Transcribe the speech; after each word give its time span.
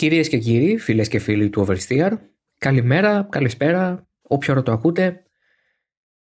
Κυρίες 0.00 0.28
και 0.28 0.38
κύριοι, 0.38 0.78
φίλες 0.78 1.08
και 1.08 1.18
φίλοι 1.18 1.50
του 1.50 1.66
Oversteer, 1.66 2.10
καλημέρα, 2.58 3.28
καλησπέρα, 3.30 4.08
όποιο 4.22 4.52
ώρα 4.52 4.62
το 4.62 4.72
ακούτε. 4.72 5.22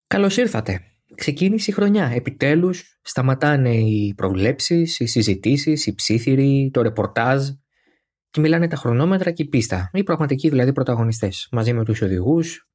Καλώς 0.06 0.36
ήρθατε. 0.36 0.80
Ξεκίνησε 1.14 1.70
η 1.70 1.74
χρονιά. 1.74 2.06
Επιτέλους 2.14 2.98
σταματάνε 3.02 3.74
οι 3.74 4.14
προβλέψεις, 4.16 5.00
οι 5.00 5.06
συζητήσεις, 5.06 5.86
οι 5.86 5.94
ψήθυροι, 5.94 6.70
το 6.72 6.82
ρεπορτάζ 6.82 7.48
και 8.30 8.40
μιλάνε 8.40 8.68
τα 8.68 8.76
χρονόμετρα 8.76 9.30
και 9.30 9.42
η 9.42 9.46
πίστα. 9.48 9.90
Οι 9.92 10.02
πραγματικοί 10.02 10.48
δηλαδή 10.48 10.72
πρωταγωνιστές, 10.72 11.48
μαζί 11.50 11.72
με 11.72 11.84
τους 11.84 12.02
οδηγούς, 12.02 12.68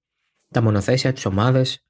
τα 0.50 0.62
μονοθέσια, 0.62 1.14
τις 1.14 1.26
ομάδες, 1.26 1.86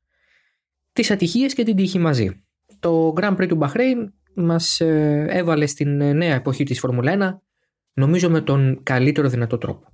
τις 0.93 1.11
ατυχίες 1.11 1.53
και 1.53 1.63
την 1.63 1.75
τύχη 1.75 1.99
μαζί. 1.99 2.43
Το 2.79 3.13
Grand 3.17 3.37
Prix 3.37 3.47
του 3.47 3.55
Μπαχρέιν 3.55 4.13
μας 4.35 4.79
ε, 4.79 5.25
έβαλε 5.29 5.65
στην 5.65 6.01
ε, 6.01 6.13
νέα 6.13 6.35
εποχή 6.35 6.63
της 6.63 6.79
Φόρμουλα 6.79 7.41
1 7.41 7.50
νομίζω 7.93 8.29
με 8.29 8.41
τον 8.41 8.83
καλύτερο 8.83 9.29
δυνατό 9.29 9.57
τρόπο. 9.57 9.87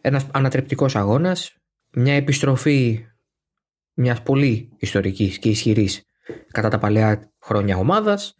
Ένας 0.00 0.26
ανατρεπτικός 0.32 0.96
αγώνας, 0.96 1.56
μια 1.90 2.14
επιστροφή 2.14 3.06
μιας 3.94 4.22
πολύ 4.22 4.68
ιστορικής 4.78 5.38
και 5.38 5.48
ισχυρής 5.48 6.02
κατά 6.48 6.68
τα 6.68 6.78
παλαιά 6.78 7.32
χρόνια 7.42 7.76
ομάδας, 7.76 8.34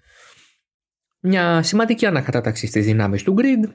μια 1.21 1.63
σημαντική 1.63 2.07
ανακατάταξη 2.07 2.67
στις 2.67 2.85
δυνάμεις 2.85 3.23
του 3.23 3.35
grid 3.39 3.73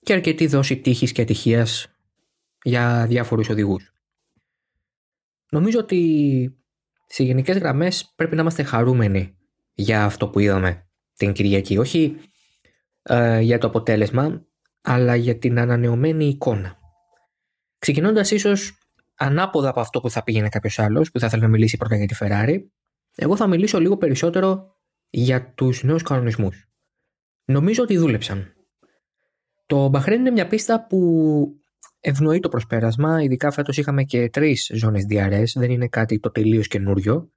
και 0.00 0.12
αρκετή 0.12 0.46
δόση 0.46 0.76
τύχης 0.76 1.12
και 1.12 1.22
ατυχίας 1.22 1.86
για 2.62 3.06
διάφορους 3.08 3.48
οδηγούς. 3.48 3.92
Νομίζω 5.50 5.78
ότι 5.78 6.56
σε 7.06 7.22
γενικές 7.22 7.58
γραμμές 7.58 8.12
πρέπει 8.16 8.34
να 8.34 8.40
είμαστε 8.40 8.62
χαρούμενοι 8.62 9.36
για 9.72 10.04
αυτό 10.04 10.28
που 10.28 10.38
είδαμε 10.38 10.86
την 11.16 11.32
Κυριακή. 11.32 11.78
Όχι 11.78 12.16
ε, 13.02 13.40
για 13.40 13.58
το 13.58 13.66
αποτέλεσμα, 13.66 14.46
αλλά 14.80 15.16
για 15.16 15.38
την 15.38 15.58
ανανεωμένη 15.58 16.26
εικόνα. 16.26 16.78
Ξεκινώντας 17.78 18.30
ίσως 18.30 18.78
ανάποδα 19.14 19.68
από 19.68 19.80
αυτό 19.80 20.00
που 20.00 20.10
θα 20.10 20.22
πήγαινε 20.22 20.48
κάποιος 20.48 20.78
άλλος, 20.78 21.10
που 21.10 21.18
θα 21.18 21.26
ήθελε 21.26 21.42
να 21.42 21.48
μιλήσει 21.48 21.76
πρώτα 21.76 21.96
για 21.96 22.06
τη 22.06 22.14
Ferrari, 22.18 22.58
εγώ 23.14 23.36
θα 23.36 23.46
μιλήσω 23.46 23.80
λίγο 23.80 23.96
περισσότερο 23.96 24.76
για 25.10 25.52
τους 25.54 25.82
νέους 25.82 26.02
κανονισμούς. 26.02 26.68
Νομίζω 27.44 27.82
ότι 27.82 27.96
δούλεψαν. 27.96 28.54
Το 29.66 29.88
Μπαχρέν 29.88 30.20
είναι 30.20 30.30
μια 30.30 30.46
πίστα 30.46 30.86
που 30.86 31.62
ευνοεί 32.00 32.40
το 32.40 32.48
προσπέρασμα, 32.48 33.22
ειδικά 33.22 33.50
φέτος 33.50 33.76
είχαμε 33.76 34.02
και 34.04 34.28
τρεις 34.28 34.70
ζώνες 34.74 35.06
DRS, 35.10 35.44
δεν 35.54 35.70
είναι 35.70 35.88
κάτι 35.88 36.18
το 36.18 36.30
τελείως 36.30 36.68
καινούριο, 36.68 37.32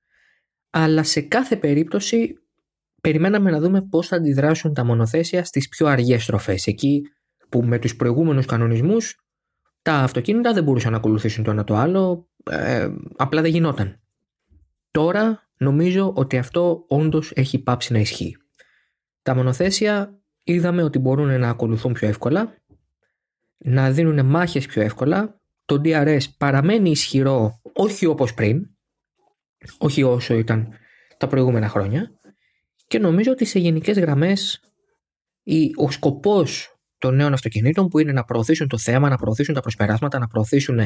αλλά 0.69 1.03
σε 1.03 1.21
κάθε 1.21 1.55
περίπτωση 1.55 2.39
περιμέναμε 3.05 3.51
να 3.51 3.59
δούμε 3.59 3.81
πώς 3.81 4.07
θα 4.07 4.15
αντιδράσουν 4.15 4.73
τα 4.73 4.83
μονοθέσια 4.83 5.45
στις 5.45 5.69
πιο 5.69 5.87
αργές 5.87 6.23
στροφές, 6.23 6.67
εκεί 6.67 7.01
που 7.49 7.63
με 7.63 7.79
τους 7.79 7.95
προηγούμενους 7.95 8.45
κανονισμούς 8.45 9.19
τα 9.81 9.93
αυτοκίνητα 9.93 10.53
δεν 10.53 10.63
μπορούσαν 10.63 10.91
να 10.91 10.97
ακολουθήσουν 10.97 11.43
το 11.43 11.51
ένα 11.51 11.63
το 11.63 11.75
άλλο, 11.75 12.29
ε, 12.49 12.89
απλά 13.15 13.41
δεν 13.41 13.51
γινόταν. 13.51 13.99
Τώρα 14.91 15.49
νομίζω 15.57 16.13
ότι 16.15 16.37
αυτό 16.37 16.85
όντως 16.87 17.31
έχει 17.35 17.59
πάψει 17.59 17.93
να 17.93 17.99
ισχύει. 17.99 18.37
Τα 19.21 19.35
μονοθέσια 19.35 20.19
είδαμε 20.43 20.83
ότι 20.83 20.99
μπορούν 20.99 21.39
να 21.39 21.49
ακολουθούν 21.49 21.93
πιο 21.93 22.07
εύκολα, 22.07 22.53
να 23.57 23.91
δίνουν 23.91 24.25
μάχες 24.25 24.65
πιο 24.65 24.81
εύκολα, 24.81 25.39
το 25.65 25.81
DRS 25.83 26.21
παραμένει 26.37 26.89
ισχυρό 26.89 27.61
όχι 27.73 28.05
όπως 28.05 28.33
πριν, 28.33 28.69
όχι 29.77 30.03
όσο 30.03 30.37
ήταν 30.37 30.69
τα 31.17 31.27
προηγούμενα 31.27 31.69
χρόνια, 31.69 32.11
και 32.87 32.99
νομίζω 32.99 33.31
ότι 33.31 33.45
σε 33.45 33.59
γενικές 33.59 33.99
γραμμές 33.99 34.59
ο 35.75 35.91
σκοπός 35.91 36.79
των 36.97 37.15
νέων 37.15 37.33
αυτοκινήτων 37.33 37.87
που 37.87 37.99
είναι 37.99 38.11
να 38.11 38.23
προωθήσουν 38.23 38.67
το 38.67 38.77
θέμα, 38.77 39.09
να 39.09 39.15
προωθήσουν 39.15 39.53
τα 39.53 39.61
προσπεράσματα, 39.61 40.19
να 40.19 40.27
προωθήσουν 40.27 40.79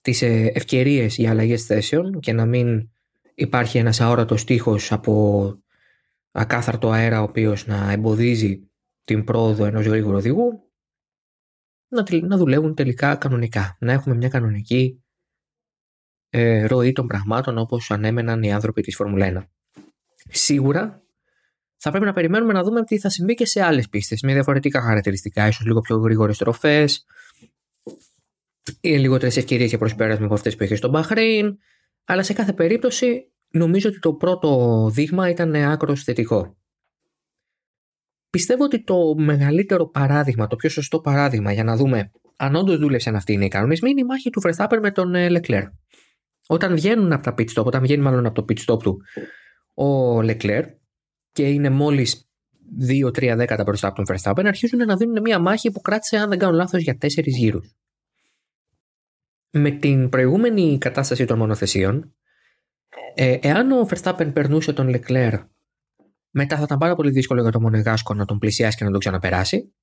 τις 0.00 0.22
ε, 0.22 0.50
ευκαιρίες 0.54 1.16
για 1.16 1.30
αλλαγές 1.30 1.64
θέσεων 1.64 2.20
και 2.20 2.32
να 2.32 2.46
μην 2.46 2.90
υπάρχει 3.34 3.78
ένας 3.78 4.00
αόρατος 4.00 4.44
τείχο 4.44 4.76
από 4.88 5.54
ακάθαρτο 6.30 6.90
αέρα 6.90 7.20
ο 7.20 7.22
οποίος 7.22 7.66
να 7.66 7.92
εμποδίζει 7.92 8.70
την 9.04 9.24
πρόοδο 9.24 9.64
ενός 9.64 9.86
γρήγορου 9.86 10.16
οδηγού 10.16 10.72
να, 12.22 12.36
δουλεύουν 12.36 12.74
τελικά 12.74 13.16
κανονικά. 13.16 13.76
Να 13.80 13.92
έχουμε 13.92 14.14
μια 14.14 14.28
κανονική 14.28 15.04
ε, 16.28 16.66
ροή 16.66 16.92
των 16.92 17.06
πραγμάτων 17.06 17.58
όπως 17.58 17.90
ανέμεναν 17.90 18.42
οι 18.42 18.52
άνθρωποι 18.52 18.82
της 18.82 18.96
Φόρμουλα 18.96 19.44
1 19.44 19.44
σίγουρα 20.28 21.02
θα 21.76 21.90
πρέπει 21.90 22.04
να 22.04 22.12
περιμένουμε 22.12 22.52
να 22.52 22.62
δούμε 22.62 22.84
τι 22.84 22.98
θα 22.98 23.08
συμβεί 23.08 23.34
και 23.34 23.46
σε 23.46 23.62
άλλες 23.62 23.88
πίστες 23.88 24.20
με 24.20 24.32
διαφορετικά 24.32 24.80
χαρακτηριστικά, 24.80 25.46
ίσως 25.46 25.66
λίγο 25.66 25.80
πιο 25.80 25.96
γρήγορες 25.96 26.38
τροφές 26.38 27.06
ή 28.80 28.88
λιγότερες 28.88 29.36
ευκαιρίες 29.36 29.68
για 29.68 29.78
προσπέρασμα 29.78 30.24
από 30.24 30.34
αυτές 30.34 30.56
που 30.56 30.62
είχες 30.62 30.78
στο 30.78 30.88
Μπαχρέιν. 30.88 31.58
Αλλά 32.04 32.22
σε 32.22 32.32
κάθε 32.32 32.52
περίπτωση 32.52 33.30
νομίζω 33.48 33.88
ότι 33.88 33.98
το 33.98 34.14
πρώτο 34.14 34.90
δείγμα 34.92 35.28
ήταν 35.28 35.54
άκρος 35.54 36.02
θετικό. 36.02 36.56
Πιστεύω 38.30 38.64
ότι 38.64 38.84
το 38.84 39.14
μεγαλύτερο 39.16 39.88
παράδειγμα, 39.88 40.46
το 40.46 40.56
πιο 40.56 40.68
σωστό 40.68 41.00
παράδειγμα 41.00 41.52
για 41.52 41.64
να 41.64 41.76
δούμε 41.76 42.10
αν 42.36 42.54
όντως 42.54 42.78
δούλεψαν 42.78 43.16
αυτοί 43.16 43.32
οι 43.32 43.48
κανονισμοί 43.48 43.90
είναι 43.90 44.00
η 44.00 44.04
μάχη 44.04 44.30
του 44.30 44.42
Verstappen 44.44 44.78
με 44.80 44.90
τον 44.90 45.12
Leclerc. 45.14 45.68
Όταν 46.46 46.74
βγαίνουν 46.74 47.12
από 47.12 47.22
τα 47.22 47.34
pit 47.38 47.46
stop, 47.54 47.64
όταν 47.64 47.82
βγαίνει 47.82 48.02
μάλλον 48.02 48.26
από 48.26 48.42
το 48.42 48.44
pit 48.48 48.72
stop 48.72 48.82
του 48.82 49.02
ο 49.74 50.22
Λεκλέρ 50.22 50.64
και 51.32 51.48
είναι 51.48 51.70
μόλις 51.70 52.30
2-3 52.88 53.34
δέκατα 53.36 53.62
μπροστά 53.62 53.88
από 53.88 54.02
τον 54.02 54.16
Verstappen, 54.16 54.44
αρχίζουν 54.46 54.78
να 54.78 54.96
δίνουν 54.96 55.20
μια 55.20 55.38
μάχη 55.38 55.70
που 55.70 55.80
κράτησε, 55.80 56.16
αν 56.16 56.28
δεν 56.28 56.38
κάνω 56.38 56.52
λάθος, 56.52 56.82
για 56.82 56.98
4 57.00 57.08
γύρους. 57.26 57.74
Με 59.50 59.70
την 59.70 60.08
προηγούμενη 60.08 60.78
κατάσταση 60.78 61.24
των 61.24 61.38
μονοθεσίων, 61.38 62.14
ε, 63.14 63.38
εάν 63.42 63.70
ο 63.70 63.88
Verstappen 63.90 64.30
περνούσε 64.32 64.72
τον 64.72 64.94
Leclerc, 64.94 65.44
μετά 66.30 66.56
θα 66.56 66.62
ήταν 66.62 66.78
πάρα 66.78 66.94
πολύ 66.94 67.10
δύσκολο 67.10 67.42
για 67.42 67.50
τον 67.50 67.62
Μονεγάσκο 67.62 68.14
να 68.14 68.24
τον 68.24 68.38
πλησιάσει 68.38 68.76
και 68.76 68.84
να 68.84 68.90
τον 68.90 68.98
ξαναπεράσει. 68.98 69.74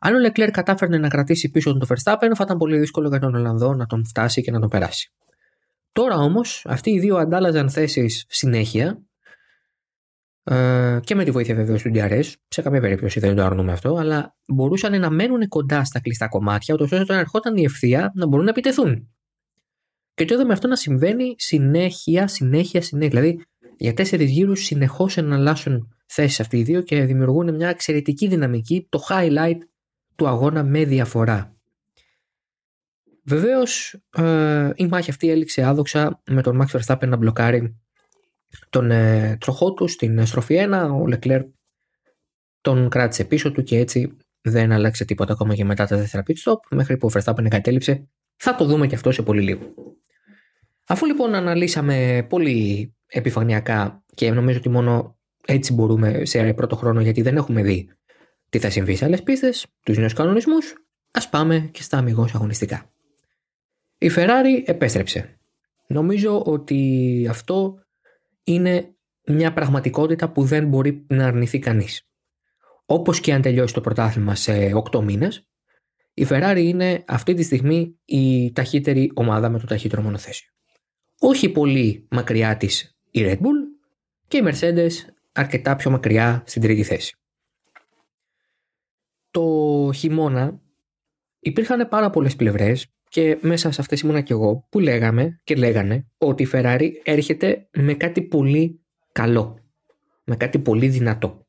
Αν 0.00 0.14
ο 0.14 0.18
Leclerc 0.28 0.50
κατάφερνε 0.52 0.98
να 0.98 1.08
κρατήσει 1.08 1.50
πίσω 1.50 1.72
τον 1.78 1.88
Verstappen, 1.88 2.30
θα 2.34 2.44
ήταν 2.44 2.58
πολύ 2.58 2.78
δύσκολο 2.78 3.08
για 3.08 3.18
τον 3.18 3.34
Ολλανδό 3.34 3.74
να 3.74 3.86
τον 3.86 4.04
φτάσει 4.06 4.42
και 4.42 4.50
να 4.50 4.60
τον 4.60 4.68
περάσει. 4.68 5.12
Τώρα 5.92 6.16
όμως, 6.16 6.64
αυτοί 6.68 6.90
οι 6.90 6.98
δύο 6.98 7.16
αντάλλαζαν 7.16 7.70
θέσεις 7.70 8.24
συνέχεια 8.28 9.02
ε, 10.44 10.98
και 11.02 11.14
με 11.14 11.24
τη 11.24 11.30
βοήθεια 11.30 11.54
βεβαίως 11.54 11.82
του 11.82 11.90
DRS, 11.94 12.32
σε 12.48 12.62
καμία 12.62 12.80
περίπτωση 12.80 13.20
δεν 13.20 13.36
το 13.36 13.42
αρνούμε 13.44 13.72
αυτό, 13.72 13.94
αλλά 13.94 14.36
μπορούσαν 14.46 15.00
να 15.00 15.10
μένουν 15.10 15.48
κοντά 15.48 15.84
στα 15.84 16.00
κλειστά 16.00 16.28
κομμάτια, 16.28 16.74
ούτως 16.74 16.92
ώστε 16.92 17.02
όταν 17.02 17.18
ερχόταν 17.18 17.56
η 17.56 17.62
ευθεία 17.62 18.12
να 18.14 18.26
μπορούν 18.26 18.44
να 18.44 18.50
επιτεθούν. 18.50 19.08
Και 20.14 20.24
το 20.24 20.34
είδαμε 20.34 20.52
αυτό 20.52 20.68
να 20.68 20.76
συμβαίνει 20.76 21.34
συνέχεια, 21.36 22.26
συνέχεια, 22.26 22.82
συνέχεια. 22.82 23.20
Δηλαδή 23.20 23.44
για 23.76 23.94
τέσσερις 23.94 24.30
γύρους 24.30 24.64
συνεχώς 24.64 25.16
εναλλάσσουν 25.16 25.94
θέσεις 26.06 26.40
αυτοί 26.40 26.58
οι 26.58 26.62
δύο 26.62 26.80
και 26.80 27.04
δημιουργούν 27.04 27.54
μια 27.54 27.68
εξαιρετική 27.68 28.28
δυναμική, 28.28 28.86
το 28.88 29.00
highlight 29.08 29.58
του 30.16 30.28
αγώνα 30.28 30.64
με 30.64 30.84
διαφορά. 30.84 31.56
Βεβαίως 33.24 34.00
ε, 34.16 34.70
η 34.74 34.86
μάχη 34.86 35.10
αυτή 35.10 35.30
έληξε 35.30 35.62
άδοξα 35.62 36.22
με 36.26 36.42
τον 36.42 36.62
Max 36.62 36.78
Verstappen 36.78 37.08
να 37.08 37.16
μπλοκάρει 37.16 37.76
τον 38.70 38.90
ε, 38.90 39.36
τροχό 39.40 39.72
του 39.72 39.88
στην 39.88 40.26
στροφή 40.26 40.56
1. 40.70 40.88
Ο 41.02 41.06
Λεκλέρ 41.06 41.42
τον 42.60 42.88
κράτησε 42.88 43.24
πίσω 43.24 43.52
του 43.52 43.62
και 43.62 43.78
έτσι 43.78 44.16
δεν 44.40 44.72
άλλαξε 44.72 45.04
τίποτα 45.04 45.32
ακόμα 45.32 45.54
και 45.54 45.64
μετά 45.64 45.86
τα 45.86 45.96
δεύτερα 45.96 46.22
pit 46.26 46.50
stop 46.50 46.58
μέχρι 46.70 46.96
που 46.96 47.08
ο 47.12 47.18
Verstappen 47.18 47.44
εγκατέλειψε. 47.44 48.08
Θα 48.36 48.54
το 48.54 48.64
δούμε 48.64 48.86
και 48.86 48.94
αυτό 48.94 49.12
σε 49.12 49.22
πολύ 49.22 49.40
λίγο. 49.42 49.74
Αφού 50.86 51.06
λοιπόν 51.06 51.34
αναλύσαμε 51.34 52.26
πολύ 52.28 52.94
επιφανειακά 53.06 54.04
και 54.14 54.30
νομίζω 54.30 54.58
ότι 54.58 54.68
μόνο 54.68 55.18
έτσι 55.46 55.72
μπορούμε 55.72 56.24
σε 56.24 56.52
πρώτο 56.52 56.76
χρόνο 56.76 57.00
γιατί 57.00 57.22
δεν 57.22 57.36
έχουμε 57.36 57.62
δει 57.62 57.88
τι 58.48 58.58
θα 58.58 58.70
συμβεί 58.70 58.96
σε 58.96 59.04
άλλες 59.04 59.22
πίστες, 59.22 59.66
τους 59.84 59.98
νέους 59.98 60.12
κανονισμούς, 60.12 60.74
ας 61.10 61.28
πάμε 61.28 61.68
και 61.72 61.82
στα 61.82 61.98
αμυγός 61.98 62.34
αγωνιστικά. 62.34 62.90
Η 63.98 64.10
Ferrari 64.16 64.62
επέστρεψε. 64.64 65.38
Νομίζω 65.86 66.42
ότι 66.42 67.26
αυτό 67.30 67.83
είναι 68.44 68.94
μια 69.26 69.52
πραγματικότητα 69.52 70.32
που 70.32 70.44
δεν 70.44 70.68
μπορεί 70.68 71.06
να 71.08 71.26
αρνηθεί 71.26 71.58
κανείς. 71.58 72.08
Όπως 72.86 73.20
και 73.20 73.32
αν 73.32 73.42
τελειώσει 73.42 73.74
το 73.74 73.80
πρωτάθλημα 73.80 74.34
σε 74.34 74.70
8 74.90 75.00
μήνες, 75.02 75.48
η 76.14 76.26
Ferrari 76.30 76.62
είναι 76.62 77.04
αυτή 77.06 77.34
τη 77.34 77.42
στιγμή 77.42 77.98
η 78.04 78.52
ταχύτερη 78.52 79.10
ομάδα 79.14 79.48
με 79.48 79.58
το 79.58 79.66
ταχύτερο 79.66 80.02
μονοθέσιο. 80.02 80.50
Όχι 81.20 81.48
πολύ 81.48 82.06
μακριά 82.10 82.56
της 82.56 82.96
η 83.10 83.20
Red 83.24 83.36
Bull 83.36 83.86
και 84.28 84.36
η 84.36 84.42
Mercedes 84.44 84.90
αρκετά 85.32 85.76
πιο 85.76 85.90
μακριά 85.90 86.42
στην 86.46 86.62
τρίτη 86.62 86.82
θέση. 86.82 87.16
Το 89.30 89.90
χειμώνα 89.94 90.60
υπήρχαν 91.38 91.88
πάρα 91.88 92.10
πολλές 92.10 92.36
πλευρές 92.36 92.86
και 93.14 93.38
μέσα 93.40 93.70
σε 93.70 93.80
αυτές 93.80 94.00
ήμουνα 94.00 94.20
και 94.20 94.32
εγώ 94.32 94.66
που 94.70 94.78
λέγαμε 94.80 95.40
και 95.44 95.54
λέγανε 95.54 96.06
ότι 96.18 96.42
η 96.42 96.48
Ferrari 96.52 96.90
έρχεται 97.02 97.68
με 97.72 97.94
κάτι 97.94 98.22
πολύ 98.22 98.84
καλό. 99.12 99.58
Με 100.24 100.36
κάτι 100.36 100.58
πολύ 100.58 100.88
δυνατό. 100.88 101.46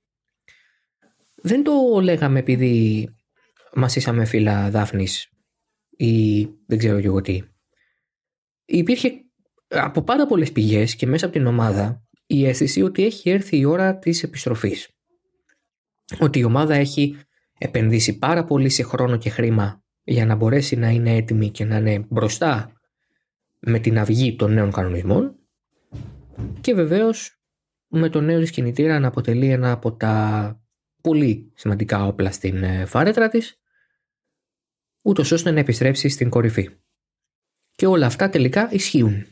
Δεν 1.36 1.64
το 1.64 1.72
λέγαμε 2.02 2.40
επειδή 2.40 3.08
μασίσαμε 3.74 4.26
φύλλα 4.26 4.70
δάφνης 4.70 5.30
ή 5.90 6.44
δεν 6.66 6.78
ξέρω 6.78 7.00
και 7.00 7.08
εγώ 7.08 7.22
τι. 7.22 7.42
Υπήρχε 8.66 9.12
από 9.68 10.02
πάρα 10.02 10.26
πολλές 10.26 10.52
πηγές 10.52 10.96
και 10.96 11.08
μέσα 11.08 11.26
από 11.26 11.36
την 11.36 11.46
ομάδα 11.46 12.08
η 12.26 12.46
αίσθηση 12.46 12.82
ότι 12.82 13.06
έχει 13.06 13.30
έρθει 13.30 13.58
η 13.58 13.66
ώρα 13.66 13.98
της 13.98 14.24
επιστροφής. 14.24 14.90
Ότι 16.20 16.40
η 16.40 16.44
ομάδα 16.44 16.76
έχει 16.76 17.18
επενδύσει 17.58 18.18
πάρα 18.18 18.44
πολύ 18.44 18.70
σε 18.70 18.84
χρόνο 18.84 19.18
και 19.18 19.30
χρήμα 19.30 19.85
για 20.06 20.26
να 20.26 20.36
μπορέσει 20.36 20.76
να 20.76 20.90
είναι 20.90 21.16
έτοιμη 21.16 21.50
και 21.50 21.66
να 21.66 21.78
είναι 21.78 22.06
μπροστά 22.10 22.74
με 23.60 23.80
την 23.80 24.00
αυγή 24.00 24.36
των 24.36 24.54
νέων 24.54 24.72
κανονισμών 24.72 25.36
και 26.62 26.74
βεβαίως 26.74 27.40
με 27.88 28.10
το 28.10 28.22
νέο 28.22 28.40
της 28.40 28.52
κινητήρα 28.52 29.00
να 29.00 29.08
αποτελεί 29.08 29.50
ένα 29.50 29.72
από 29.72 29.96
τα 29.96 30.60
πολύ 31.02 31.52
σημαντικά 31.56 32.06
όπλα 32.06 32.32
στην 32.32 32.64
ε, 32.64 32.86
φάρετρα 32.86 33.30
της 33.30 33.60
ούτως 35.02 35.32
ώστε 35.32 35.52
να 35.52 35.60
επιστρέψει 35.60 36.10
στην 36.10 36.30
κορυφή. 36.30 36.70
Και 37.72 37.86
όλα 37.88 38.06
αυτά 38.06 38.30
τελικά 38.30 38.70
ισχύουν. 38.72 39.26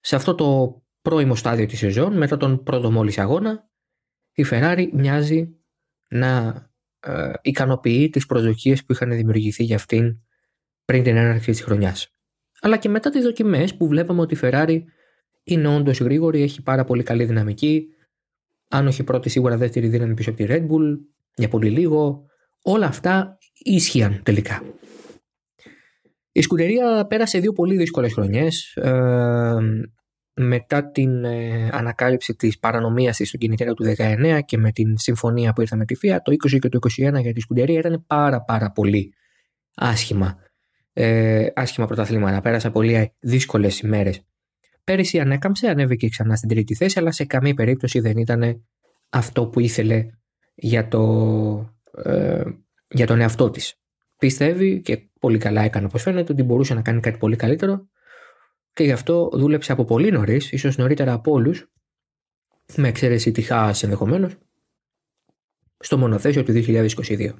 Σε 0.00 0.16
αυτό 0.16 0.34
το 0.34 0.78
πρώιμο 1.02 1.34
στάδιο 1.34 1.66
της 1.66 1.78
σεζόν, 1.78 2.16
μετά 2.16 2.36
τον 2.36 2.62
πρώτο 2.62 2.90
μόλις 2.90 3.18
αγώνα, 3.18 3.70
η 4.32 4.44
Ferrari 4.50 4.88
μοιάζει 4.92 5.56
να 6.08 6.54
ε, 7.04 7.32
ικανοποιεί 7.42 8.10
τις 8.10 8.26
προσδοκίες 8.26 8.84
που 8.84 8.92
είχαν 8.92 9.10
δημιουργηθεί 9.10 9.64
για 9.64 9.76
αυτήν 9.76 10.18
πριν 10.84 11.02
την 11.02 11.16
έναρξη 11.16 11.50
της 11.50 11.62
χρονιάς. 11.62 12.08
Αλλά 12.60 12.76
και 12.76 12.88
μετά 12.88 13.10
τις 13.10 13.22
δοκιμές 13.22 13.74
που 13.74 13.88
βλέπαμε 13.88 14.20
ότι 14.20 14.34
η 14.34 14.38
Ferrari 14.42 14.82
είναι 15.44 15.68
όντως 15.68 16.00
γρήγορη, 16.00 16.42
έχει 16.42 16.62
πάρα 16.62 16.84
πολύ 16.84 17.02
καλή 17.02 17.24
δυναμική, 17.24 17.86
αν 18.70 18.86
όχι 18.86 19.04
πρώτη 19.04 19.28
σίγουρα 19.28 19.56
δεύτερη 19.56 19.88
δύναμη 19.88 20.14
πίσω 20.14 20.30
από 20.30 20.38
τη 20.38 20.46
Red 20.48 20.62
Bull, 20.62 20.98
για 21.34 21.48
πολύ 21.48 21.70
λίγο, 21.70 22.26
όλα 22.62 22.86
αυτά 22.86 23.38
ίσχυαν 23.58 24.20
τελικά. 24.22 24.62
Η 26.32 26.42
σκουτερία 26.42 27.06
πέρασε 27.06 27.38
δύο 27.38 27.52
πολύ 27.52 27.76
δύσκολες 27.76 28.12
χρονιές. 28.12 28.76
Ε, 28.76 29.56
μετά 30.34 30.90
την 30.90 31.24
ε, 31.24 31.68
ανακάλυψη 31.72 32.34
της 32.34 32.58
παρανομίας 32.58 33.16
της 33.16 33.28
στον 33.28 33.40
κινητήρα 33.40 33.74
του 33.74 33.94
19 33.96 34.38
και 34.44 34.58
με 34.58 34.72
την 34.72 34.98
συμφωνία 34.98 35.52
που 35.52 35.60
ήρθε 35.60 35.76
με 35.76 35.84
τη 35.84 35.94
ΦΙΑ, 35.94 36.22
το 36.22 36.32
20 36.32 36.58
και 36.58 36.68
το 36.68 36.78
21 36.96 37.20
για 37.20 37.32
τη 37.32 37.40
σκουτερία 37.40 37.78
ήταν 37.78 38.04
πάρα 38.06 38.42
πάρα 38.42 38.70
πολύ 38.70 39.14
άσχημα. 39.74 40.38
Ε, 40.92 41.46
άσχημα 41.54 41.86
πρωταθλήματα. 41.86 42.40
Πέρασα 42.40 42.70
πολύ 42.70 43.12
δύσκολες 43.20 43.80
ημέρες. 43.80 44.24
Πέρυσι 44.84 45.20
ανέκαμψε, 45.20 45.68
ανέβηκε 45.68 46.08
ξανά 46.08 46.36
στην 46.36 46.48
τρίτη 46.48 46.74
θέση, 46.74 46.98
αλλά 46.98 47.12
σε 47.12 47.24
καμία 47.24 47.54
περίπτωση 47.54 48.00
δεν 48.00 48.16
ήταν 48.16 48.64
αυτό 49.08 49.46
που 49.46 49.60
ήθελε 49.60 50.06
για, 50.54 50.88
το, 50.88 51.74
ε, 52.04 52.42
για 52.88 53.06
τον 53.06 53.20
εαυτό 53.20 53.50
της. 53.50 53.74
Πιστεύει 54.18 54.80
και 54.80 55.08
πολύ 55.20 55.38
καλά 55.38 55.62
έκανε 55.62 55.86
όπως 55.86 56.02
φαίνεται 56.02 56.32
ότι 56.32 56.42
μπορούσε 56.42 56.74
να 56.74 56.82
κάνει 56.82 57.00
κάτι 57.00 57.18
πολύ 57.18 57.36
καλύτερο 57.36 57.88
και 58.74 58.84
γι' 58.84 58.92
αυτό 58.92 59.30
δούλεψε 59.32 59.72
από 59.72 59.84
πολύ 59.84 60.10
νωρίς, 60.10 60.52
ίσως 60.52 60.76
νωρίτερα 60.76 61.12
από 61.12 61.32
όλους, 61.32 61.70
με 62.76 62.88
εξαίρεση 62.88 63.32
τη 63.32 63.42
ΧΑΣ 63.42 63.82
ενδεχομένως, 63.82 64.36
στο 65.78 65.98
μονοθέσιο 65.98 66.42
του 66.42 66.52
2022. 66.52 67.30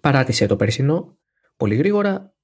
Παράτησε 0.00 0.46
το 0.46 0.56
περσινό 0.56 1.18
πολύ 1.56 1.74
γρήγορα, 1.74 2.34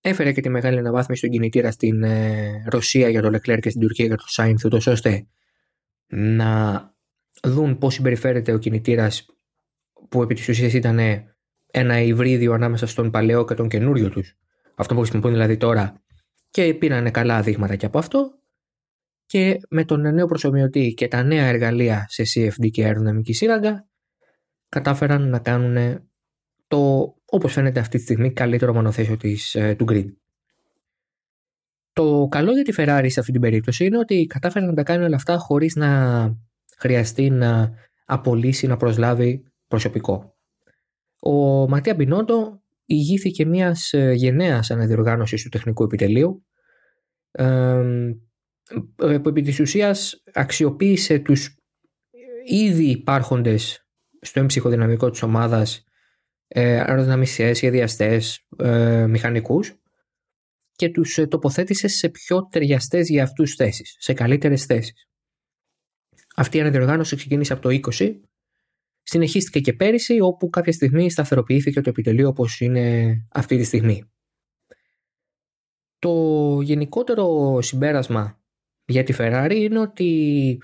έφερε 0.00 0.32
και 0.32 0.40
τη 0.40 0.48
μεγάλη 0.48 0.78
αναβάθμιση 0.78 1.20
στον 1.20 1.30
κινητήρα 1.30 1.70
στην 1.70 2.02
ε, 2.02 2.64
Ρωσία 2.66 3.08
για 3.08 3.22
το 3.22 3.28
Leclerc 3.28 3.58
και 3.60 3.70
στην 3.70 3.80
Τουρκία 3.80 4.06
για 4.06 4.16
το 4.16 4.24
Sainz, 4.36 4.64
ούτως 4.64 4.86
ώστε 4.86 5.26
να 6.06 6.94
δουν 7.42 7.78
πώς 7.78 7.94
συμπεριφέρεται 7.94 8.52
ο 8.52 8.58
κινητήρας 8.58 9.26
που 10.08 10.22
επί 10.22 10.34
της 10.34 10.48
ουσίας 10.48 10.72
ήταν 10.72 10.98
ένα 11.70 12.00
υβρίδιο 12.00 12.52
ανάμεσα 12.52 12.86
στον 12.86 13.10
παλαιό 13.10 13.44
και 13.44 13.54
τον 13.54 13.68
καινούριο 13.68 14.10
τους. 14.10 14.36
Αυτό 14.74 14.94
που 14.94 15.00
χρησιμοποιούν 15.00 15.32
δηλαδή 15.32 15.56
τώρα 15.56 16.01
και 16.52 16.74
πήραν 16.74 17.10
καλά 17.10 17.42
δείγματα 17.42 17.76
και 17.76 17.86
από 17.86 17.98
αυτό 17.98 18.38
και 19.26 19.60
με 19.68 19.84
τον 19.84 20.00
νέο 20.00 20.26
προσωμιωτή 20.26 20.94
και 20.94 21.08
τα 21.08 21.22
νέα 21.22 21.46
εργαλεία 21.46 22.06
σε 22.08 22.22
CFD 22.34 22.70
και 22.70 22.84
αεροδυναμική 22.84 23.32
σύραγγα 23.32 23.86
κατάφεραν 24.68 25.28
να 25.28 25.38
κάνουν 25.38 26.06
το, 26.68 27.14
όπως 27.24 27.52
φαίνεται 27.52 27.80
αυτή 27.80 27.96
τη 27.96 28.02
στιγμή, 28.02 28.32
καλύτερο 28.32 28.72
μονοθέσιο 28.72 29.16
της, 29.16 29.54
ε, 29.54 29.74
του 29.74 29.84
grid. 29.88 30.06
Το 31.92 32.28
καλό 32.30 32.52
για 32.52 32.62
τη 32.62 32.72
Ferrari 32.76 33.06
σε 33.08 33.20
αυτή 33.20 33.32
την 33.32 33.40
περίπτωση 33.40 33.84
είναι 33.84 33.98
ότι 33.98 34.26
κατάφεραν 34.26 34.68
να 34.68 34.74
τα 34.74 34.82
κάνει 34.82 35.04
όλα 35.04 35.16
αυτά 35.16 35.38
χωρίς 35.38 35.74
να 35.76 35.90
χρειαστεί 36.76 37.30
να 37.30 37.74
απολύσει, 38.04 38.66
να 38.66 38.76
προσλάβει 38.76 39.44
προσωπικό. 39.66 40.36
Ο 41.18 41.68
Ματία 41.68 41.94
Μπινόντο 41.94 42.61
ηγήθηκε 42.94 43.44
μιας 43.44 43.92
ε, 43.92 44.12
γενναίας 44.12 44.70
αναδιοργάνωσης 44.70 45.42
του 45.42 45.48
τεχνικού 45.48 45.84
επιτελείου 45.84 46.46
που 48.96 49.28
επί 49.28 49.42
της 49.42 49.60
ουσίας 49.60 50.22
αξιοποίησε 50.32 51.18
τους 51.18 51.56
ήδη 52.44 52.90
υπάρχοντες 52.90 53.86
στο 54.20 54.40
έμψυχο 54.40 54.68
δυναμικό 54.68 55.10
της 55.10 55.22
ομάδας 55.22 55.84
ε, 56.48 56.80
αεροδυναμιστές, 56.80 57.56
σχεδιαστές, 57.56 58.46
ε, 58.58 59.06
μηχανικούς 59.06 59.74
και 60.72 60.88
τους 60.88 61.18
τοποθέτησε 61.28 61.88
σε 61.88 62.08
πιο 62.08 62.46
ταιριαστές 62.46 63.08
για 63.08 63.22
αυτούς 63.22 63.54
θέσεις, 63.54 63.96
σε 63.98 64.12
καλύτερες 64.12 64.64
θέσεις. 64.64 65.08
Αυτή 66.36 66.56
η 66.56 66.60
αναδιοργάνωση 66.60 67.16
ξεκίνησε 67.16 67.52
από 67.52 67.62
το 67.62 67.68
20 67.68 68.20
συνεχίστηκε 69.02 69.60
και 69.60 69.72
πέρυσι 69.72 70.20
όπου 70.20 70.50
κάποια 70.50 70.72
στιγμή 70.72 71.10
σταθεροποιήθηκε 71.10 71.80
το 71.80 71.90
επιτελείο 71.90 72.28
όπως 72.28 72.60
είναι 72.60 73.16
αυτή 73.32 73.56
τη 73.56 73.64
στιγμή. 73.64 74.04
Το 75.98 76.12
γενικότερο 76.62 77.58
συμπέρασμα 77.62 78.40
για 78.84 79.02
τη 79.02 79.14
Ferrari 79.18 79.54
είναι 79.54 79.78
ότι 79.78 80.62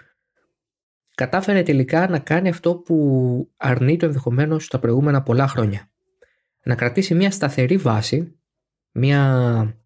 κατάφερε 1.15 1.63
τελικά 1.63 2.09
να 2.09 2.19
κάνει 2.19 2.49
αυτό 2.49 2.77
που 2.77 3.51
αρνεί 3.57 3.97
το 3.97 4.07
ενδεχομένως 4.07 4.69
τα 4.69 4.79
προηγούμενα 4.79 5.23
πολλά 5.23 5.49
χρόνια. 5.49 5.91
Να 6.65 6.75
κρατήσει 6.75 7.15
μια 7.15 7.31
σταθερή 7.31 7.77
βάση, 7.77 8.39
μια 8.93 9.77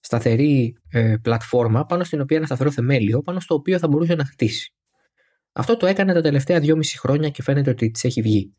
σταθερή 0.00 0.76
ε, 0.90 1.16
πλατφόρμα 1.22 1.86
πάνω 1.86 2.04
στην 2.04 2.20
οποία 2.20 2.36
ένα 2.36 2.46
σταθερό 2.46 2.70
θεμέλιο, 2.70 3.22
πάνω 3.22 3.40
στο 3.40 3.54
οποίο 3.54 3.78
θα 3.78 3.88
μπορούσε 3.88 4.14
να 4.14 4.24
χτίσει. 4.24 4.75
Αυτό 5.58 5.76
το 5.76 5.86
έκανε 5.86 6.12
τα 6.12 6.20
τελευταία 6.20 6.60
δυόμιση 6.60 6.98
χρόνια 6.98 7.30
και 7.30 7.42
φαίνεται 7.42 7.70
ότι 7.70 7.90
της 7.90 8.04
έχει 8.04 8.22
βγει. 8.22 8.54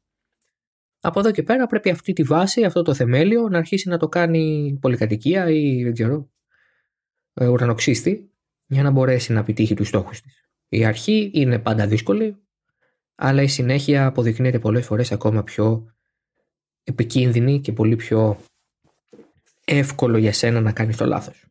Από 0.99 1.19
εδώ 1.19 1.31
και 1.31 1.43
πέρα 1.43 1.67
πρέπει 1.67 1.89
αυτή 1.89 2.13
τη 2.13 2.23
βάση, 2.23 2.63
αυτό 2.63 2.81
το 2.81 2.93
θεμέλιο 2.93 3.49
να 3.49 3.57
αρχίσει 3.57 3.89
να 3.89 3.97
το 3.97 4.07
κάνει 4.07 4.77
πολυκατοικία 4.81 5.49
ή 5.49 5.83
δεν 5.83 5.93
ξέρω, 5.93 6.29
ε, 7.33 7.47
ουρανοξύστη 7.47 8.31
για 8.65 8.83
να 8.83 8.91
μπορέσει 8.91 9.33
να 9.33 9.39
επιτύχει 9.39 9.73
τους 9.73 9.87
στόχους 9.87 10.21
της. 10.21 10.49
Η 10.69 10.85
αρχή 10.85 11.31
είναι 11.33 11.59
πάντα 11.59 11.87
δύσκολη, 11.87 12.37
αλλά 13.15 13.41
η 13.41 13.47
συνέχεια 13.47 14.05
αποδεικνύεται 14.05 14.59
πολλές 14.59 14.85
φορές 14.85 15.11
ακόμα 15.11 15.43
πιο 15.43 15.93
επικίνδυνη 16.83 17.61
και 17.61 17.71
πολύ 17.71 17.95
πιο 17.95 18.37
εύκολο 19.65 20.17
για 20.17 20.33
σένα 20.33 20.61
να 20.61 20.71
κάνεις 20.71 20.97
το 20.97 21.05
λάθος. 21.05 21.45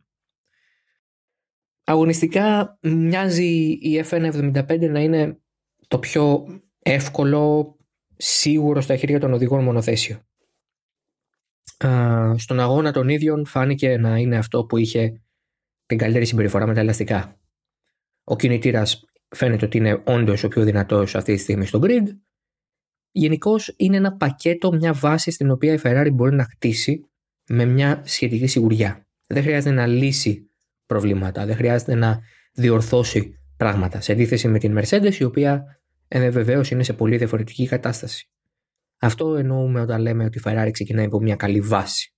Αγωνιστικά 1.88 2.78
μοιάζει 2.82 3.78
η 3.80 4.04
FN75 4.10 4.90
να 4.90 5.00
είναι 5.00 5.40
το 5.88 5.98
πιο 5.98 6.46
εύκολο, 6.78 7.76
σίγουρο 8.16 8.80
στα 8.80 8.96
χέρια 8.96 9.20
των 9.20 9.32
οδηγών 9.32 9.62
μονοθέσιο. 9.62 10.20
Στον 12.36 12.60
αγώνα 12.60 12.92
των 12.92 13.08
ίδιων 13.08 13.46
φάνηκε 13.46 13.96
να 13.96 14.18
είναι 14.18 14.36
αυτό 14.36 14.64
που 14.64 14.76
είχε 14.76 15.22
την 15.86 15.98
καλύτερη 15.98 16.26
συμπεριφορά 16.26 16.66
με 16.66 16.74
τα 16.74 16.80
ελαστικά. 16.80 17.40
Ο 18.24 18.36
κινητήρας 18.36 19.04
φαίνεται 19.28 19.64
ότι 19.64 19.76
είναι 19.76 20.02
όντως 20.06 20.44
ο 20.44 20.48
πιο 20.48 20.62
δυνατός 20.62 21.14
αυτή 21.14 21.34
τη 21.34 21.40
στιγμή 21.40 21.66
στο 21.66 21.80
grid. 21.82 22.06
Γενικώς 23.10 23.74
είναι 23.76 23.96
ένα 23.96 24.16
πακέτο, 24.16 24.72
μια 24.72 24.92
βάση 24.92 25.30
στην 25.30 25.50
οποία 25.50 25.72
η 25.72 25.78
Ferrari 25.82 26.10
μπορεί 26.12 26.34
να 26.34 26.44
χτίσει 26.44 27.10
με 27.48 27.64
μια 27.64 28.02
σχετική 28.04 28.46
σιγουριά. 28.46 29.08
Δεν 29.26 29.42
χρειάζεται 29.42 29.74
να 29.74 29.86
λύσει 29.86 30.50
προβλήματα. 30.86 31.46
Δεν 31.46 31.56
χρειάζεται 31.56 31.94
να 31.94 32.20
διορθώσει 32.52 33.38
πράγματα. 33.56 34.00
Σε 34.00 34.12
αντίθεση 34.12 34.48
με 34.48 34.58
την 34.58 34.78
Mercedes, 34.78 35.14
η 35.14 35.24
οποία 35.24 35.80
ε, 36.08 36.30
βεβαίως 36.30 36.70
είναι 36.70 36.82
σε 36.82 36.92
πολύ 36.92 37.16
διαφορετική 37.16 37.66
κατάσταση. 37.66 38.30
Αυτό 38.98 39.36
εννοούμε 39.36 39.80
όταν 39.80 40.00
λέμε 40.00 40.24
ότι 40.24 40.38
η 40.38 40.42
Ferrari 40.44 40.68
ξεκινάει 40.72 41.04
από 41.04 41.20
μια 41.20 41.36
καλή 41.36 41.60
βάση. 41.60 42.14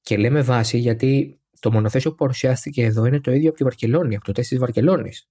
Και 0.00 0.16
λέμε 0.16 0.42
βάση 0.42 0.78
γιατί 0.78 1.40
το 1.60 1.72
μονοθέσιο 1.72 2.10
που 2.10 2.16
παρουσιάστηκε 2.16 2.84
εδώ 2.84 3.04
είναι 3.06 3.20
το 3.20 3.32
ίδιο 3.32 3.48
από 3.48 3.58
τη 3.58 3.64
Βαρκελόνη, 3.64 4.14
από 4.14 4.24
το 4.24 4.32
τεστ 4.32 4.48
της 4.50 4.58
Βαρκελόνης. 4.58 5.28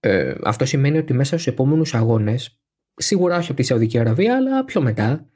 Ε, 0.00 0.34
αυτό 0.44 0.64
σημαίνει 0.64 0.98
ότι 0.98 1.12
μέσα 1.12 1.38
στους 1.38 1.46
επόμενους 1.46 1.94
αγώνες, 1.94 2.60
σίγουρα 2.94 3.36
όχι 3.36 3.50
από 3.50 3.60
τη 3.60 3.66
Σαουδική 3.66 3.98
Αραβία, 3.98 4.36
αλλά 4.36 4.64
πιο 4.64 4.80
μετά, 4.80 5.26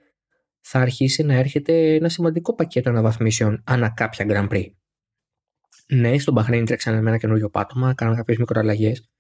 θα 0.61 0.79
αρχίσει 0.79 1.23
να 1.23 1.35
έρχεται 1.35 1.95
ένα 1.95 2.09
σημαντικό 2.09 2.55
πακέτο 2.55 2.91
αναβαθμίσεων 2.91 3.63
ανά 3.67 3.89
κάποια 3.89 4.27
Grand 4.29 4.49
Prix. 4.49 4.67
Ναι, 5.93 6.19
στον 6.19 6.35
Μπαχρέιν 6.35 6.65
τρέξανε 6.65 7.01
με 7.01 7.09
ένα 7.09 7.19
καινούριο 7.19 7.51
πάτωμα, 7.51 7.95
κάναν 7.95 8.17
κάποιες 8.17 8.39
μικροαλλαγές, 8.39 9.11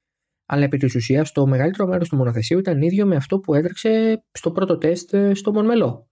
αλλά 0.46 0.64
επί 0.64 0.76
της 0.76 0.94
ουσίας 0.94 1.32
το 1.32 1.46
μεγαλύτερο 1.46 1.88
μέρος 1.88 2.08
του 2.08 2.16
μονοθεσίου 2.16 2.58
ήταν 2.58 2.82
ίδιο 2.82 3.06
με 3.06 3.16
αυτό 3.16 3.38
που 3.38 3.54
έτρεξε 3.54 4.24
στο 4.32 4.52
πρώτο 4.52 4.78
τεστ 4.78 5.14
στο 5.32 5.52
Μονμελό. 5.52 6.10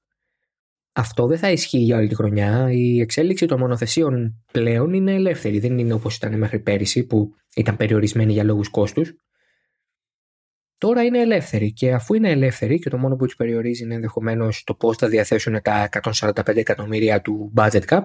αυτό 0.92 1.26
δεν 1.26 1.38
θα 1.38 1.50
ισχύει 1.50 1.78
για 1.78 1.96
όλη 1.96 2.08
τη 2.08 2.14
χρονιά. 2.14 2.72
Η 2.72 3.00
εξέλιξη 3.00 3.46
των 3.46 3.58
μονοθεσίων 3.58 4.44
πλέον 4.52 4.92
είναι 4.92 5.14
ελεύθερη. 5.14 5.58
Δεν 5.58 5.78
είναι 5.78 5.92
όπως 5.92 6.16
ήταν 6.16 6.38
μέχρι 6.38 6.60
πέρυσι 6.60 7.06
που 7.06 7.34
ήταν 7.54 7.76
περιορισμένη 7.76 8.32
για 8.32 8.44
λόγους 8.44 8.68
κόστους. 8.68 9.14
Τώρα 10.78 11.02
είναι 11.02 11.18
ελεύθερη 11.18 11.72
και 11.72 11.92
αφού 11.92 12.14
είναι 12.14 12.30
ελεύθερη 12.30 12.78
και 12.78 12.90
το 12.90 12.98
μόνο 12.98 13.16
που 13.16 13.26
του 13.26 13.36
περιορίζει 13.36 13.82
είναι 13.82 13.94
ενδεχομένως 13.94 14.64
το 14.64 14.74
πώς 14.74 14.96
θα 14.96 15.08
διαθέσουν 15.08 15.62
τα 15.62 15.88
145 16.02 16.56
εκατομμύρια 16.56 17.20
του 17.20 17.52
budget 17.56 17.84
cap, 17.86 18.02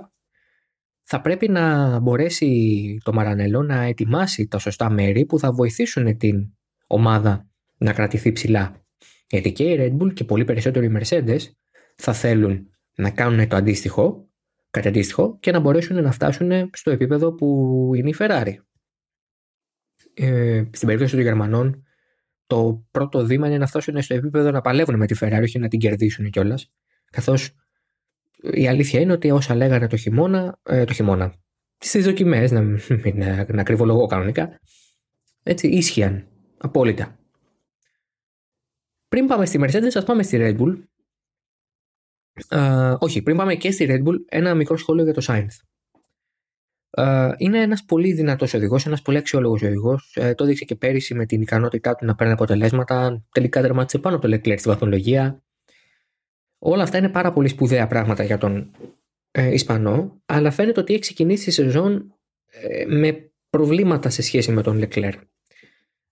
θα 1.08 1.22
πρέπει 1.22 1.50
να 1.50 2.00
μπορέσει 2.00 2.98
το 3.04 3.14
Μαρανέλο 3.14 3.64
να 3.64 3.82
ετοιμάσει 3.82 4.48
τα 4.48 4.60
σωστά 4.60 4.90
μέρη 4.90 5.26
που 5.26 5.40
θα 5.40 5.52
βοηθήσουν 5.52 6.18
την 6.18 6.48
ομάδα 6.88 7.50
να 7.78 7.94
κρατηθεί 7.94 8.32
ψηλά. 8.32 8.86
Γιατί 9.28 9.52
και 9.52 9.64
η 9.64 9.76
Red 9.80 10.02
Bull 10.02 10.14
και 10.14 10.24
πολύ 10.24 10.44
περισσότερο 10.44 10.86
οι 10.86 10.98
Mercedes 11.00 11.40
θα 11.96 12.14
θέλουν 12.14 12.70
να 12.96 13.10
κάνουν 13.10 13.48
το 13.48 13.56
αντίστοιχο, 13.56 14.30
κάτι 14.70 14.88
αντίστοιχο 14.88 15.38
και 15.40 15.52
να 15.52 15.60
μπορέσουν 15.60 16.02
να 16.02 16.12
φτάσουν 16.12 16.70
στο 16.74 16.92
επίπεδο 16.92 17.34
που 17.34 17.92
είναι 17.96 18.10
η 18.10 18.16
Ferrari. 18.20 18.54
Ε, 20.14 20.64
στην 20.72 20.88
περίπτωση 20.88 21.16
των 21.16 21.24
Γερμανών, 21.24 21.84
το 22.48 22.86
πρώτο 22.92 23.26
βήμα 23.26 23.48
είναι 23.48 23.58
να 23.58 23.68
φτάσουν 23.68 24.02
στο 24.02 24.14
επίπεδο 24.14 24.52
να 24.52 24.62
παλεύουν 24.62 24.96
με 24.96 25.06
τη 25.06 25.16
Ferrari, 25.20 25.42
όχι 25.42 25.60
να 25.60 25.68
την 25.68 25.80
κερδίσουν 25.80 26.30
κιόλας. 26.30 26.72
Καθώς 27.12 27.56
η 28.52 28.68
αλήθεια 28.68 29.00
είναι 29.00 29.12
ότι 29.12 29.32
όσα 29.32 29.56
λέγανε 29.56 29.88
το 29.88 29.98
χειμώνα, 29.98 30.60
ε, 30.64 30.84
το 30.86 30.94
χειμώνα, 30.94 31.34
στις 31.78 32.06
δοκιμές, 32.06 32.52
να, 32.52 32.62
να, 33.14 33.46
να 33.54 33.64
κρυβολογώ 33.64 34.06
κανονικά, 34.06 34.60
έτσι 35.44 35.68
ίσχυαν 35.68 36.28
απόλυτα. 36.58 37.20
Πριν 39.08 39.28
πάμε 39.28 39.46
στη 39.46 39.60
Mercedes, 39.62 39.92
ας 39.94 40.04
πάμε 40.04 40.24
στη 40.24 40.38
Red 40.40 40.58
Bull. 40.60 40.78
όχι, 43.00 43.22
πριν 43.22 43.38
πάμε 43.38 43.56
και 43.56 43.72
στη 43.72 43.86
Red 43.90 44.08
Bull, 44.08 44.16
ένα 44.30 44.56
μικρό 44.56 44.78
σχόλιο 44.78 45.04
για 45.04 45.14
το 45.14 45.26
Sainz. 45.28 45.48
είναι 47.38 47.62
ένας 47.62 47.84
πολύ 47.84 48.14
δυνατός 48.14 48.54
οδηγός, 48.54 48.86
ένας 48.86 49.02
πολύ 49.02 49.18
αξιόλογος 49.18 49.62
οδηγός. 49.62 50.16
Ε, 50.16 50.34
το 50.34 50.44
έδειξε 50.44 50.66
και 50.66 50.76
πέρυσι 50.76 51.14
με 51.14 51.26
την 51.26 51.42
ικανότητά 51.42 51.96
του 51.96 52.06
να 52.06 52.16
παίρνει 52.16 52.34
αποτελέσματα. 52.34 53.24
Τελικά 53.32 53.62
τερμάτισε 53.62 54.00
πάνω 54.00 54.20
το 54.20 54.28
Leclerc 54.28 54.60
στη 54.60 54.70
βαθμολογία. 54.70 55.45
Όλα 56.68 56.84
αυτά 56.84 56.98
είναι 56.98 57.10
πάρα 57.10 57.32
πολύ 57.32 57.48
σπουδαία 57.48 57.88
πράγματα 57.88 58.24
για 58.24 58.38
τον 58.38 58.72
ε, 59.32 59.54
Ισπανό, 59.54 60.22
αλλά 60.26 60.52
φαίνεται 60.52 60.80
ότι 60.80 60.94
έχει 60.94 61.02
ξεκινήσει 61.02 61.50
η 61.50 61.52
σεζόν 61.52 62.14
ε, 62.46 62.86
με 62.86 63.32
προβλήματα 63.50 64.10
σε 64.10 64.22
σχέση 64.22 64.52
με 64.52 64.62
τον 64.62 64.80
Leclerc. 64.84 65.14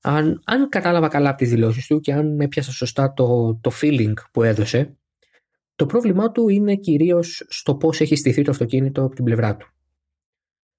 Αν, 0.02 0.42
αν 0.46 0.70
κατάλαβα 0.70 1.08
καλά 1.08 1.30
από 1.30 1.38
τις 1.38 1.50
δηλώσεις 1.50 1.88
του 1.88 2.00
και 2.00 2.14
αν 2.14 2.40
έπιασα 2.40 2.72
σωστά 2.72 3.14
το, 3.14 3.60
το 3.62 3.72
feeling 3.82 4.14
που 4.32 4.44
έδωσε, 4.44 4.98
το 5.76 5.86
πρόβλημά 5.86 6.32
του 6.32 6.50
είναι 6.50 6.76
κυρίως 6.76 7.46
στο 7.50 7.76
πώς 7.76 8.02
έχει 8.02 8.16
στηθεί 8.16 8.42
το 8.42 8.52
αυτοκίνητο 8.52 9.04
από 9.04 9.16
την 9.16 9.24
πλευρά 9.24 9.56
του. 9.56 9.68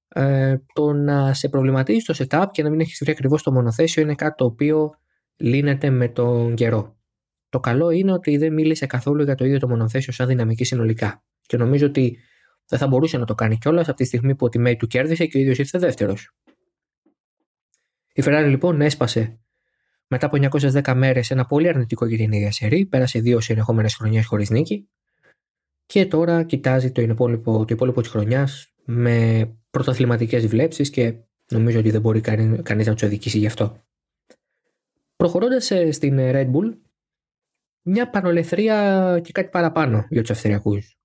Ε, 0.09 0.57
το 0.73 0.93
να 0.93 1.35
σε 1.35 1.49
προβληματίζει 1.49 2.05
το 2.05 2.15
setup 2.19 2.47
και 2.51 2.63
να 2.63 2.71
μην 2.71 2.81
έχεις 2.81 2.99
βρει 3.03 3.11
ακριβώς 3.11 3.43
το 3.43 3.53
μονοθέσιο 3.53 4.03
είναι 4.03 4.15
κάτι 4.15 4.35
το 4.37 4.45
οποίο 4.45 4.91
λύνεται 5.37 5.91
με 5.91 6.09
τον 6.09 6.55
καιρό. 6.55 6.94
Το 7.55 7.61
καλό 7.61 7.91
είναι 7.91 8.13
ότι 8.13 8.37
δεν 8.37 8.53
μίλησε 8.53 8.87
καθόλου 8.87 9.23
για 9.23 9.35
το 9.35 9.45
ίδιο 9.45 9.59
το 9.59 9.69
μονοθέσιο 9.69 10.13
σαν 10.13 10.27
δυναμική 10.27 10.65
συνολικά. 10.65 11.25
Και 11.47 11.57
νομίζω 11.57 11.87
ότι 11.87 12.19
δεν 12.67 12.79
θα 12.79 12.87
μπορούσε 12.87 13.19
να 13.19 13.25
το 13.25 13.35
κάνει 13.35 13.59
κιόλας 13.59 13.89
από 13.89 13.97
τη 13.97 14.05
στιγμή 14.05 14.35
που 14.35 14.47
ο 14.47 14.49
Τιμέι 14.49 14.77
του 14.77 14.87
κέρδισε 14.87 15.27
και 15.27 15.39
ο 15.39 15.41
ίδιος 15.41 15.59
ήρθε 15.59 15.79
δεύτερος. 15.79 16.35
Η 18.15 18.23
Ferrari 18.25 18.47
λοιπόν 18.49 18.81
έσπασε 18.81 19.41
μετά 20.07 20.27
από 20.27 20.39
910 20.59 20.95
μέρες 20.97 21.31
ένα 21.31 21.45
πολύ 21.45 21.69
αρνητικό 21.69 22.07
για 22.07 22.17
την 22.17 22.33
ίδια 22.33 22.53
σερή, 22.53 22.87
πέρασε 22.87 23.21
δύο 23.21 23.41
συνεχόμενες 23.41 23.95
χρονιές 23.95 24.27
χωρίς 24.27 24.51
νίκη 24.51 24.89
και 25.87 26.07
τώρα 26.07 26.43
κοιτάζει 26.43 26.93
το 26.93 27.03
υπόλοιπο, 27.03 27.59
το 27.59 27.75
υπόλοιπο 27.75 28.01
της 28.01 28.11
χρονιάς 28.11 28.75
με 28.85 29.49
πρωταθληματικές 29.71 30.47
βλέψεις 30.47 30.91
και 30.91 31.15
νομίζω 31.51 31.79
ότι 31.79 31.91
δεν 31.91 32.01
μπορεί 32.01 32.21
κανείς 32.63 32.87
να 32.87 32.93
τους 32.93 33.03
αδικήσει 33.03 33.39
γι' 33.39 33.47
αυτό. 33.47 33.83
Προχωρώντας 35.17 35.71
ε, 35.71 35.93
στην 35.93 36.17
Red 36.19 36.51
Bull, 36.53 36.84
μια 37.85 38.11
πανολεθρία 38.11 39.21
και 39.23 39.33
κάτι 39.33 39.49
παραπάνω 39.49 40.07
για 40.11 40.21
τους 40.21 40.31
Αυστριακούς. 40.31 40.99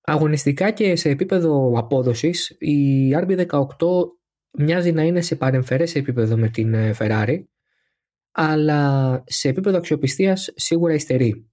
Αγωνιστικά 0.00 0.70
και 0.70 0.96
σε 0.96 1.08
επίπεδο 1.08 1.72
απόδοσης, 1.78 2.56
η 2.58 3.10
RB18 3.14 3.66
μοιάζει 4.58 4.92
να 4.92 5.02
είναι 5.02 5.20
σε 5.20 5.36
παρεμφερές 5.36 5.94
επίπεδο 5.94 6.36
με 6.36 6.48
την 6.48 6.74
ε, 6.74 6.94
Ferrari, 6.98 7.44
αλλά 8.32 9.22
σε 9.26 9.48
επίπεδο 9.48 9.76
αξιοπιστίας 9.76 10.52
σίγουρα 10.54 10.94
υστερεί. 10.94 11.50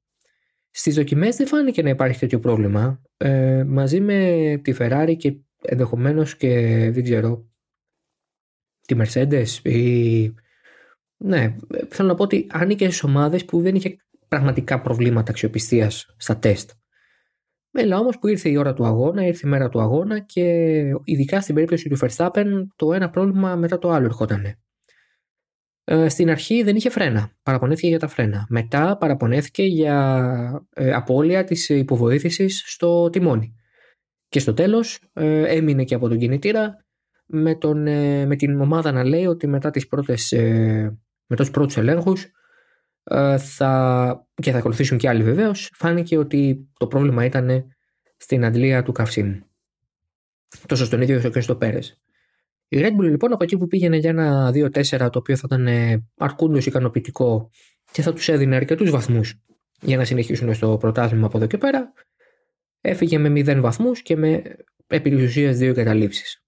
Στις 0.71 0.95
δοκιμές 0.95 1.35
δεν 1.35 1.47
φάνηκε 1.47 1.81
να 1.81 1.89
υπάρχει 1.89 2.19
τέτοιο 2.19 2.39
πρόβλημα. 2.39 3.01
Ε, 3.17 3.63
μαζί 3.67 3.99
με 3.99 4.59
τη 4.63 4.73
Ferrari 4.79 5.15
και 5.17 5.37
ενδεχομένως 5.61 6.37
και 6.37 6.49
δεν 6.91 7.03
ξέρω 7.03 7.49
τη 8.85 8.95
Mercedes 8.99 9.47
ή 9.63 10.33
ναι, 11.17 11.55
θέλω 11.89 12.07
να 12.07 12.15
πω 12.15 12.23
ότι 12.23 12.47
άνοιγε 12.49 12.85
στις 12.85 13.03
ομάδες 13.03 13.45
που 13.45 13.61
δεν 13.61 13.75
είχε 13.75 13.97
πραγματικά 14.27 14.81
προβλήματα 14.81 15.31
αξιοπιστίας 15.31 16.15
στα 16.17 16.37
τεστ. 16.37 16.71
Μέλα 17.71 17.99
όμως 17.99 18.19
που 18.19 18.27
ήρθε 18.27 18.49
η 18.49 18.57
ώρα 18.57 18.73
του 18.73 18.85
αγώνα, 18.85 19.25
ήρθε 19.25 19.47
η 19.47 19.49
μέρα 19.49 19.69
του 19.69 19.81
αγώνα 19.81 20.19
και 20.19 20.43
ειδικά 21.03 21.41
στην 21.41 21.53
περίπτωση 21.55 21.89
του 21.89 21.97
Verstappen 22.01 22.45
το 22.75 22.93
ένα 22.93 23.09
πρόβλημα 23.09 23.55
μετά 23.55 23.79
το 23.79 23.91
άλλο 23.91 24.05
ερχόταν. 24.05 24.55
Ε, 25.83 26.09
στην 26.09 26.29
αρχή 26.29 26.63
δεν 26.63 26.75
είχε 26.75 26.89
φρένα, 26.89 27.31
παραπονέθηκε 27.43 27.87
για 27.87 27.99
τα 27.99 28.07
φρένα. 28.07 28.45
Μετά 28.49 28.97
παραπονέθηκε 28.97 29.63
για 29.63 30.67
ε, 30.73 30.93
απώλεια 30.93 31.43
της 31.43 31.69
υποβοήθησης 31.69 32.63
στο 32.65 33.09
τιμόνι. 33.09 33.55
Και 34.29 34.39
στο 34.39 34.53
τέλος 34.53 34.99
ε, 35.13 35.55
έμεινε 35.55 35.83
και 35.83 35.95
από 35.95 36.07
τον 36.07 36.17
κινητήρα 36.17 36.85
με, 37.25 37.55
τον, 37.55 37.87
ε, 37.87 38.25
με 38.25 38.35
την 38.35 38.61
ομάδα 38.61 38.91
να 38.91 39.03
λέει 39.03 39.25
ότι 39.25 39.47
μετά 39.47 39.69
τις 39.69 39.87
πρώτες, 39.87 40.31
ε, 40.31 40.97
μετά 41.27 41.43
τους 41.43 41.51
πρώτους 41.51 41.77
ελέγχους 41.77 42.23
ε, 42.23 42.29
θα, 43.37 44.27
και 44.33 44.51
θα 44.51 44.57
ακολουθήσουν 44.57 44.97
και 44.97 45.09
άλλοι 45.09 45.23
βεβαίως, 45.23 45.71
φάνηκε 45.73 46.17
ότι 46.17 46.69
το 46.77 46.87
πρόβλημα 46.87 47.25
ήταν 47.25 47.65
στην 48.17 48.45
αντλία 48.45 48.83
του 48.83 48.91
καυσίμου. 48.91 49.41
Τόσο 50.65 50.85
στον 50.85 51.01
ίδιο 51.01 51.17
όσο 51.17 51.29
και 51.29 51.39
στο 51.39 51.55
Πέρες. 51.55 52.01
Η 52.67 52.77
Red 52.81 52.91
Bull 52.91 53.09
λοιπόν 53.09 53.33
από 53.33 53.43
εκεί 53.43 53.57
που 53.57 53.67
πήγαινε 53.67 53.97
για 53.97 54.09
ένα 54.09 54.51
2-4 54.53 55.09
το 55.11 55.19
οποίο 55.19 55.35
θα 55.35 55.43
ήταν 55.45 55.67
ε, 55.67 56.07
αρκούντος 56.17 56.65
ικανοποιητικό 56.65 57.49
και 57.91 58.01
θα 58.01 58.13
τους 58.13 58.27
έδινε 58.27 58.55
αρκετούς 58.55 58.89
βαθμούς 58.89 59.41
για 59.81 59.97
να 59.97 60.05
συνεχίσουν 60.05 60.53
στο 60.53 60.77
πρωτάθλημα 60.77 61.25
από 61.25 61.37
εδώ 61.37 61.47
και 61.47 61.57
πέρα, 61.57 61.93
έφυγε 62.81 63.17
με 63.17 63.29
0 63.29 63.59
βαθμούς 63.61 64.01
και 64.01 64.15
με 64.15 64.43
επί 64.87 65.09
τη 65.09 65.23
ουσία 65.23 65.51
δύο 65.51 65.73
καταλήψει. 65.73 66.41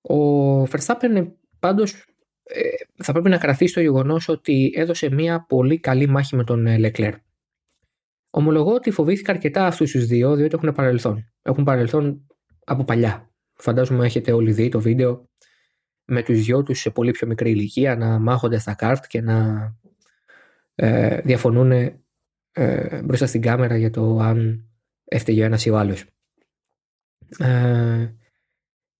Ο 0.00 0.62
Verstappen 0.62 1.32
πάντως 1.58 1.92
ε, 1.92 2.06
θα 2.96 3.12
πρέπει 3.12 3.28
να 3.28 3.38
κρατήσει 3.38 3.74
το 3.74 3.80
γεγονός 3.80 4.28
ότι 4.28 4.72
έδωσε 4.76 5.10
μια 5.10 5.44
πολύ 5.48 5.78
καλή 5.78 6.06
μάχη 6.06 6.36
με 6.36 6.44
τον 6.44 6.78
Λεκλέρ. 6.78 7.14
Ομολογώ 8.30 8.72
ότι 8.72 8.90
φοβήθηκα 8.90 9.32
αρκετά 9.32 9.66
αυτούς 9.66 9.90
τους 9.90 10.06
δύο, 10.06 10.34
διότι 10.34 10.54
έχουν 10.54 10.74
παρελθόν. 10.74 11.32
Έχουν 11.42 11.64
παρελθόν 11.64 12.26
από 12.64 12.84
παλιά. 12.84 13.30
Φαντάζομαι 13.54 14.04
έχετε 14.04 14.32
όλοι 14.32 14.52
δει 14.52 14.68
το 14.68 14.80
βίντεο 14.80 15.28
με 16.04 16.22
τους 16.22 16.44
δυο 16.44 16.62
τους 16.62 16.80
σε 16.80 16.90
πολύ 16.90 17.10
πιο 17.10 17.26
μικρή 17.26 17.50
ηλικία 17.50 17.96
να 17.96 18.18
μάχονται 18.18 18.58
στα 18.58 18.74
κάρτ 18.74 19.04
και 19.06 19.20
να 19.20 19.68
ε, 20.74 21.20
διαφωνούν 21.20 21.72
ε, 22.52 23.02
μπροστά 23.04 23.26
στην 23.26 23.40
κάμερα 23.40 23.76
για 23.76 23.90
το 23.90 24.18
αν 24.18 24.68
έφταιγε 25.04 25.42
ο 25.42 25.44
ένας 25.44 25.64
ή 25.64 25.70
ο 25.70 25.78
άλλος. 25.78 26.04
Ε, 27.38 28.14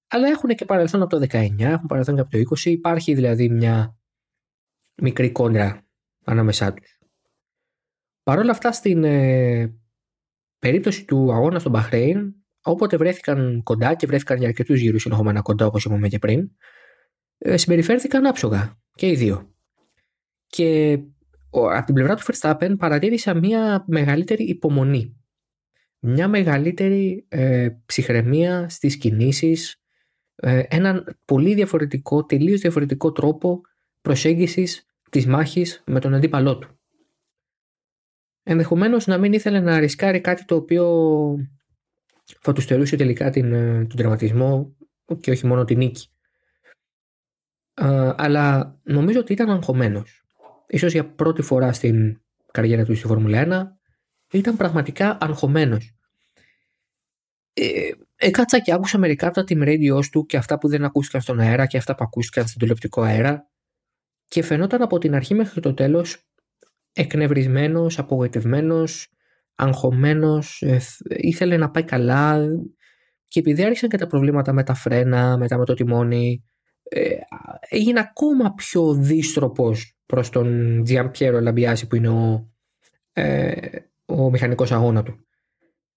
αλλά 0.09 0.29
έχουν 0.29 0.51
και 0.51 0.65
παρελθόν 0.65 1.03
από 1.03 1.19
το 1.19 1.27
19, 1.31 1.61
έχουν 1.61 1.87
παρελθόν 1.87 2.15
και 2.15 2.21
από 2.21 2.31
το 2.31 2.39
20. 2.39 2.65
Υπάρχει 2.65 3.15
δηλαδή 3.15 3.49
μια 3.49 3.99
μικρή 5.03 5.33
κόντρα 5.33 5.87
ανάμεσά 6.25 6.73
τους. 6.73 6.99
Παρ' 8.23 8.39
όλα 8.39 8.51
αυτά 8.51 8.73
στην 8.73 9.05
ε, 9.05 9.75
περίπτωση 10.59 11.05
του 11.05 11.33
αγώνα 11.33 11.59
στον 11.59 11.73
Μπαχρέιν, 11.73 12.35
όποτε 12.63 12.97
βρέθηκαν 12.97 13.63
κοντά 13.63 13.95
και 13.95 14.07
βρέθηκαν 14.07 14.39
για 14.39 14.49
αρκετούς 14.49 14.81
γύρους 14.81 15.03
συνεχόμενα 15.03 15.43
κοντά 15.43 15.67
όπως 15.67 15.85
είπαμε 15.85 16.09
και 16.09 16.19
πριν, 16.19 16.51
ε, 17.39 17.57
συμπεριφέρθηκαν 17.57 18.27
άψογα 18.27 18.79
και 18.95 19.09
οι 19.09 19.15
δύο. 19.15 19.55
Και 20.47 20.99
από 21.51 21.85
την 21.85 21.95
πλευρά 21.95 22.15
του 22.15 22.23
Verstappen 22.23 22.75
παρατήρησα 22.79 23.35
μια 23.35 23.85
μεγαλύτερη 23.87 24.45
υπομονή. 24.45 25.17
Μια 25.99 26.29
μεγαλύτερη 26.29 27.27
ε, 27.29 27.69
ψυχραιμία 27.87 28.69
στις 28.69 28.97
κινήσεις, 28.97 29.73
ε, 29.73 29.77
έναν 30.43 31.17
πολύ 31.25 31.55
διαφορετικό, 31.55 32.25
τελείως 32.25 32.61
διαφορετικό 32.61 33.13
τρόπο 33.13 33.61
προσέγγισης 34.03 34.87
της 35.11 35.27
μάχης 35.27 35.83
με 35.87 36.01
τον 36.01 36.15
αντίπαλό 36.15 36.59
του. 36.59 36.79
Ενδεχομένως 38.43 39.07
να 39.07 39.19
μην 39.19 39.33
ήθελε 39.33 39.61
να 39.61 39.79
ρισκάρει 39.79 40.21
κάτι 40.21 40.45
το 40.45 40.55
οποίο 40.55 40.87
θα 42.41 42.53
τους 42.53 42.65
στερούσε 42.65 42.97
τελικά 42.97 43.31
την, 43.31 43.53
ε, 43.53 43.85
τον 43.87 43.97
τραυματισμό 43.97 44.77
και 45.21 45.31
όχι 45.31 45.47
μόνο 45.47 45.65
την 45.65 45.79
νίκη. 45.79 46.09
αλλά 48.17 48.79
νομίζω 48.83 49.21
ότι 49.21 49.33
ήταν 49.33 49.51
αγχωμένος. 49.51 50.25
Ίσως 50.67 50.93
για 50.93 51.09
πρώτη 51.09 51.43
φορά 51.43 51.73
στην 51.73 52.21
καριέρα 52.53 52.85
του 52.85 52.95
στη 52.95 53.07
Φόρμουλα 53.07 53.39
1 53.39 53.77
ήταν 54.31 54.57
πραγματικά 54.57 55.19
αγχωμένος. 55.21 55.95
Ε, 57.53 57.91
έκατσα 58.17 58.59
και 58.59 58.73
άκουσα 58.73 58.99
μερικά 58.99 59.27
από 59.27 59.35
τα 59.35 59.45
team 59.49 59.63
radio 59.63 60.01
του 60.11 60.27
και 60.27 60.37
αυτά 60.37 60.59
που 60.59 60.69
δεν 60.69 60.85
ακούστηκαν 60.85 61.21
στον 61.21 61.41
αέρα 61.41 61.67
και 61.67 61.77
αυτά 61.77 61.95
που 61.95 62.05
ακούστηκαν 62.05 62.47
στον 62.47 62.59
τηλεοπτικό 62.59 63.03
αέρα 63.03 63.51
και 64.29 64.43
φαινόταν 64.43 64.83
από 64.83 64.99
την 64.99 65.15
αρχή 65.15 65.35
μέχρι 65.35 65.61
το 65.61 65.75
τέλος 65.75 66.27
εκνευρισμένος, 66.93 67.99
απογοητευμένος, 67.99 69.09
αγχωμένος, 69.55 70.63
ε, 70.63 70.81
ήθελε 71.09 71.57
να 71.57 71.71
πάει 71.71 71.85
καλά 71.85 72.47
και 73.29 73.41
επειδή 73.41 73.65
άρχισαν 73.65 73.89
και 73.89 73.97
τα 73.97 74.07
προβλήματα 74.07 74.53
με 74.53 74.63
τα 74.63 74.75
φρένα, 74.75 75.37
μετά 75.37 75.59
με 75.59 75.65
το 75.65 75.75
τιμόνι, 75.75 76.45
ε, 76.83 77.15
έγινε 77.69 78.01
ακόμα 78.01 78.55
πιο 78.55 78.95
δύστροπος 78.95 79.97
προς 80.07 80.31
τον 80.31 80.81
Τζιαμπιέρο 80.83 81.41
Λαμπιάση 81.41 81.87
που 81.87 81.97
είναι 81.97 82.09
ο, 82.09 82.51
ε, 83.13 83.57
ο 84.05 84.31
μηχανικός 84.31 84.73
αγώνας 84.73 85.03
του. 85.03 85.26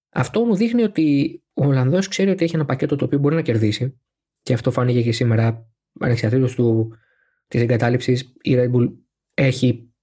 Αυτό 0.10 0.46
μου 0.46 0.56
δείχνει 0.56 0.84
ότι 0.84 1.40
ο 1.54 1.66
Ολλανδός 1.66 2.08
ξέρει 2.08 2.30
ότι 2.30 2.44
έχει 2.44 2.56
ένα 2.56 2.66
πακέτο 2.66 2.96
το 2.96 3.06
οποίο 3.06 3.20
μπορεί 3.20 3.36
να 3.36 3.42
κερδίσει 3.42 4.00
και 4.42 4.54
αυτό 4.54 4.72
φάνηκε 4.72 5.02
και 5.02 5.12
σήμερα 5.12 5.70
ανεξαρτήτως 6.00 6.56
του, 6.56 6.94
της 7.48 7.62
εγκατάλειψης 7.62 8.34
η 8.42 8.56
Red 8.56 8.72
Bull 8.72 8.94
έχει 9.34 9.94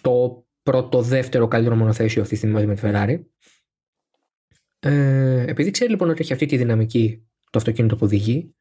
το 0.00 0.46
πρώτο 0.62 1.02
δεύτερο 1.02 1.48
καλύτερο 1.48 1.76
μονοθέσιο 1.76 2.22
αυτή 2.22 2.32
τη 2.32 2.38
στιγμή 2.38 2.54
μαζί 2.54 2.66
με 2.66 2.74
τη 2.74 2.80
Ferrari 2.84 3.24
ε, 4.78 5.44
επειδή 5.48 5.70
ξέρει 5.70 5.90
λοιπόν 5.90 6.10
ότι 6.10 6.20
έχει 6.22 6.32
αυτή 6.32 6.46
τη 6.46 6.56
δυναμική 6.56 7.26
το 7.50 7.58
αυτοκίνητο 7.58 7.96
που 7.96 8.04
οδηγεί 8.04 8.54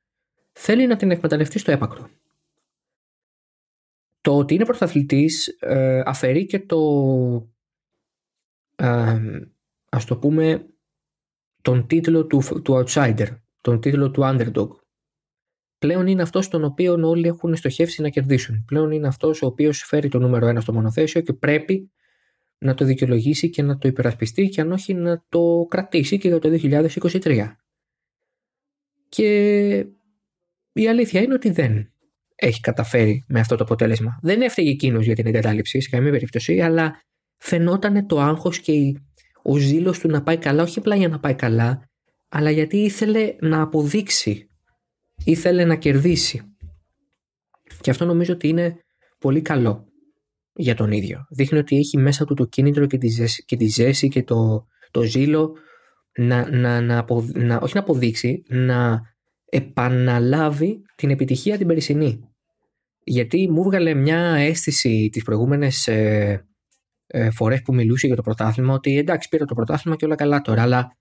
θέλει 0.51 0.87
να 0.87 0.95
την 0.95 1.11
εκμεταλλευτεί 1.11 1.59
στο 1.59 1.71
έπακρο. 1.71 2.09
Το 4.21 4.37
ότι 4.37 4.53
είναι 4.53 4.65
πρωταθλητής 4.65 5.47
ε, 5.59 6.01
αφαιρεί 6.05 6.45
και 6.45 6.59
το 6.59 6.79
ε, 8.75 9.19
ας 9.93 10.05
το 10.05 10.17
πούμε 10.17 10.65
τον 11.61 11.87
τίτλο 11.87 12.25
του, 12.25 12.41
του 12.63 12.83
outsider, 12.85 13.27
τον 13.61 13.79
τίτλο 13.79 14.11
του 14.11 14.21
underdog. 14.23 14.67
Πλέον 15.77 16.07
είναι 16.07 16.21
αυτός 16.21 16.47
τον 16.47 16.63
οποίο 16.63 16.93
όλοι 17.03 17.27
έχουν 17.27 17.55
στοχεύσει 17.55 18.01
να 18.01 18.09
κερδίσουν. 18.09 18.63
Πλέον 18.65 18.91
είναι 18.91 19.07
αυτός 19.07 19.41
ο 19.41 19.45
οποίος 19.45 19.83
φέρει 19.83 20.09
το 20.09 20.19
νούμερο 20.19 20.47
ένα 20.47 20.61
στο 20.61 20.73
μονοθέσιο 20.73 21.21
και 21.21 21.33
πρέπει 21.33 21.91
να 22.57 22.73
το 22.73 22.85
δικαιολογήσει 22.85 23.49
και 23.49 23.61
να 23.61 23.77
το 23.77 23.87
υπερασπιστεί 23.87 24.49
και 24.49 24.61
αν 24.61 24.71
όχι 24.71 24.93
να 24.93 25.25
το 25.29 25.65
κρατήσει 25.69 26.17
και 26.17 26.27
για 26.27 26.39
το 26.39 26.49
2023. 26.61 27.47
Και 29.09 29.69
η 30.73 30.87
αλήθεια 30.87 31.21
είναι 31.21 31.33
ότι 31.33 31.49
δεν 31.49 31.93
έχει 32.35 32.59
καταφέρει 32.59 33.25
με 33.27 33.39
αυτό 33.39 33.55
το 33.55 33.63
αποτέλεσμα. 33.63 34.19
Δεν 34.21 34.41
έφταιγε 34.41 34.69
εκείνος 34.69 35.05
για 35.05 35.15
την 35.15 35.25
εγκατάλειψη 35.25 35.81
σε 35.81 35.89
καμία 35.89 36.11
περίπτωση, 36.11 36.61
αλλά 36.61 37.01
φαινόταν 37.37 38.07
το 38.07 38.19
άγχος 38.19 38.59
και 38.59 38.71
ο 39.43 39.57
ζήλος 39.57 39.99
του 39.99 40.07
να 40.07 40.23
πάει 40.23 40.37
καλά, 40.37 40.63
όχι 40.63 40.79
απλά 40.79 40.95
για 40.95 41.07
να 41.07 41.19
πάει 41.19 41.35
καλά, 41.35 41.89
αλλά 42.29 42.51
γιατί 42.51 42.77
ήθελε 42.77 43.35
να 43.39 43.61
αποδείξει, 43.61 44.49
ήθελε 45.23 45.65
να 45.65 45.75
κερδίσει. 45.75 46.41
Και 47.81 47.89
αυτό 47.89 48.05
νομίζω 48.05 48.33
ότι 48.33 48.47
είναι 48.47 48.77
πολύ 49.19 49.41
καλό 49.41 49.85
για 50.53 50.75
τον 50.75 50.91
ίδιο. 50.91 51.25
Δείχνει 51.29 51.57
ότι 51.57 51.77
έχει 51.77 51.97
μέσα 51.97 52.25
του 52.25 52.33
το 52.33 52.45
κίνητρο 52.45 52.85
και 52.85 52.97
τη 52.97 53.07
ζέση 53.07 53.43
και, 53.43 53.55
τη 53.55 53.67
ζέση 53.67 54.07
και 54.07 54.23
το, 54.23 54.65
το 54.91 55.01
ζήλο 55.01 55.55
να, 56.17 56.49
να, 56.49 56.81
να, 56.81 57.05
να, 57.33 57.57
όχι 57.57 57.73
να 57.73 57.79
αποδείξει, 57.79 58.43
να 58.47 59.01
επαναλάβει 59.45 60.81
την 60.95 61.09
επιτυχία 61.09 61.57
την 61.57 61.67
περσινή. 61.67 62.19
Γιατί 63.03 63.49
μου 63.49 63.63
βγάλε 63.63 63.93
μια 63.93 64.19
αίσθηση 64.19 65.09
τις 65.11 65.23
προηγούμενες 65.23 65.87
ε, 65.87 66.47
ε, 67.15 67.31
φορές 67.31 67.61
που 67.61 67.73
μιλούσε 67.73 68.07
για 68.07 68.15
το 68.15 68.21
πρωτάθλημα 68.21 68.73
ότι 68.73 68.97
εντάξει 68.97 69.29
πήρε 69.29 69.45
το 69.45 69.55
πρωτάθλημα 69.55 69.95
και 69.95 70.05
όλα 70.05 70.15
καλά 70.15 70.41
τώρα 70.41 70.61
αλλά 70.61 70.97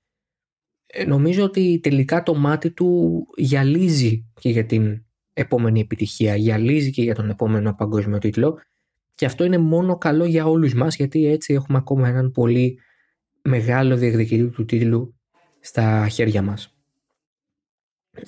ε, 0.87 1.04
νομίζω 1.04 1.45
ότι 1.45 1.80
τελικά 1.82 2.23
το 2.23 2.34
μάτι 2.34 2.71
του 2.71 3.23
γυαλίζει 3.37 4.32
και 4.41 4.49
για 4.49 4.67
την 4.67 5.04
επόμενη 5.32 5.80
επιτυχία, 5.80 6.37
γυαλίζει 6.37 6.91
και 6.91 7.02
για 7.02 7.15
τον 7.15 7.30
επόμενο 7.30 7.75
παγκόσμιο 7.75 8.19
τίτλο 8.19 8.60
και 9.15 9.26
αυτό 9.26 9.45
είναι 9.45 9.58
μόνο 9.58 9.99
καλό 9.99 10.25
για 10.25 10.47
όλους 10.47 10.75
μας 10.75 10.97
γιατί 10.97 11.26
έτσι 11.26 11.54
έχουμε 11.54 11.78
ακόμα 11.78 12.08
έναν 12.08 12.30
πολύ 12.30 12.78
μεγάλο 13.43 13.97
διεκδικητή 13.97 14.49
του 14.49 14.65
τίτλου 14.65 15.15
στα 15.60 16.08
χέρια 16.08 16.43
μας. 16.43 16.76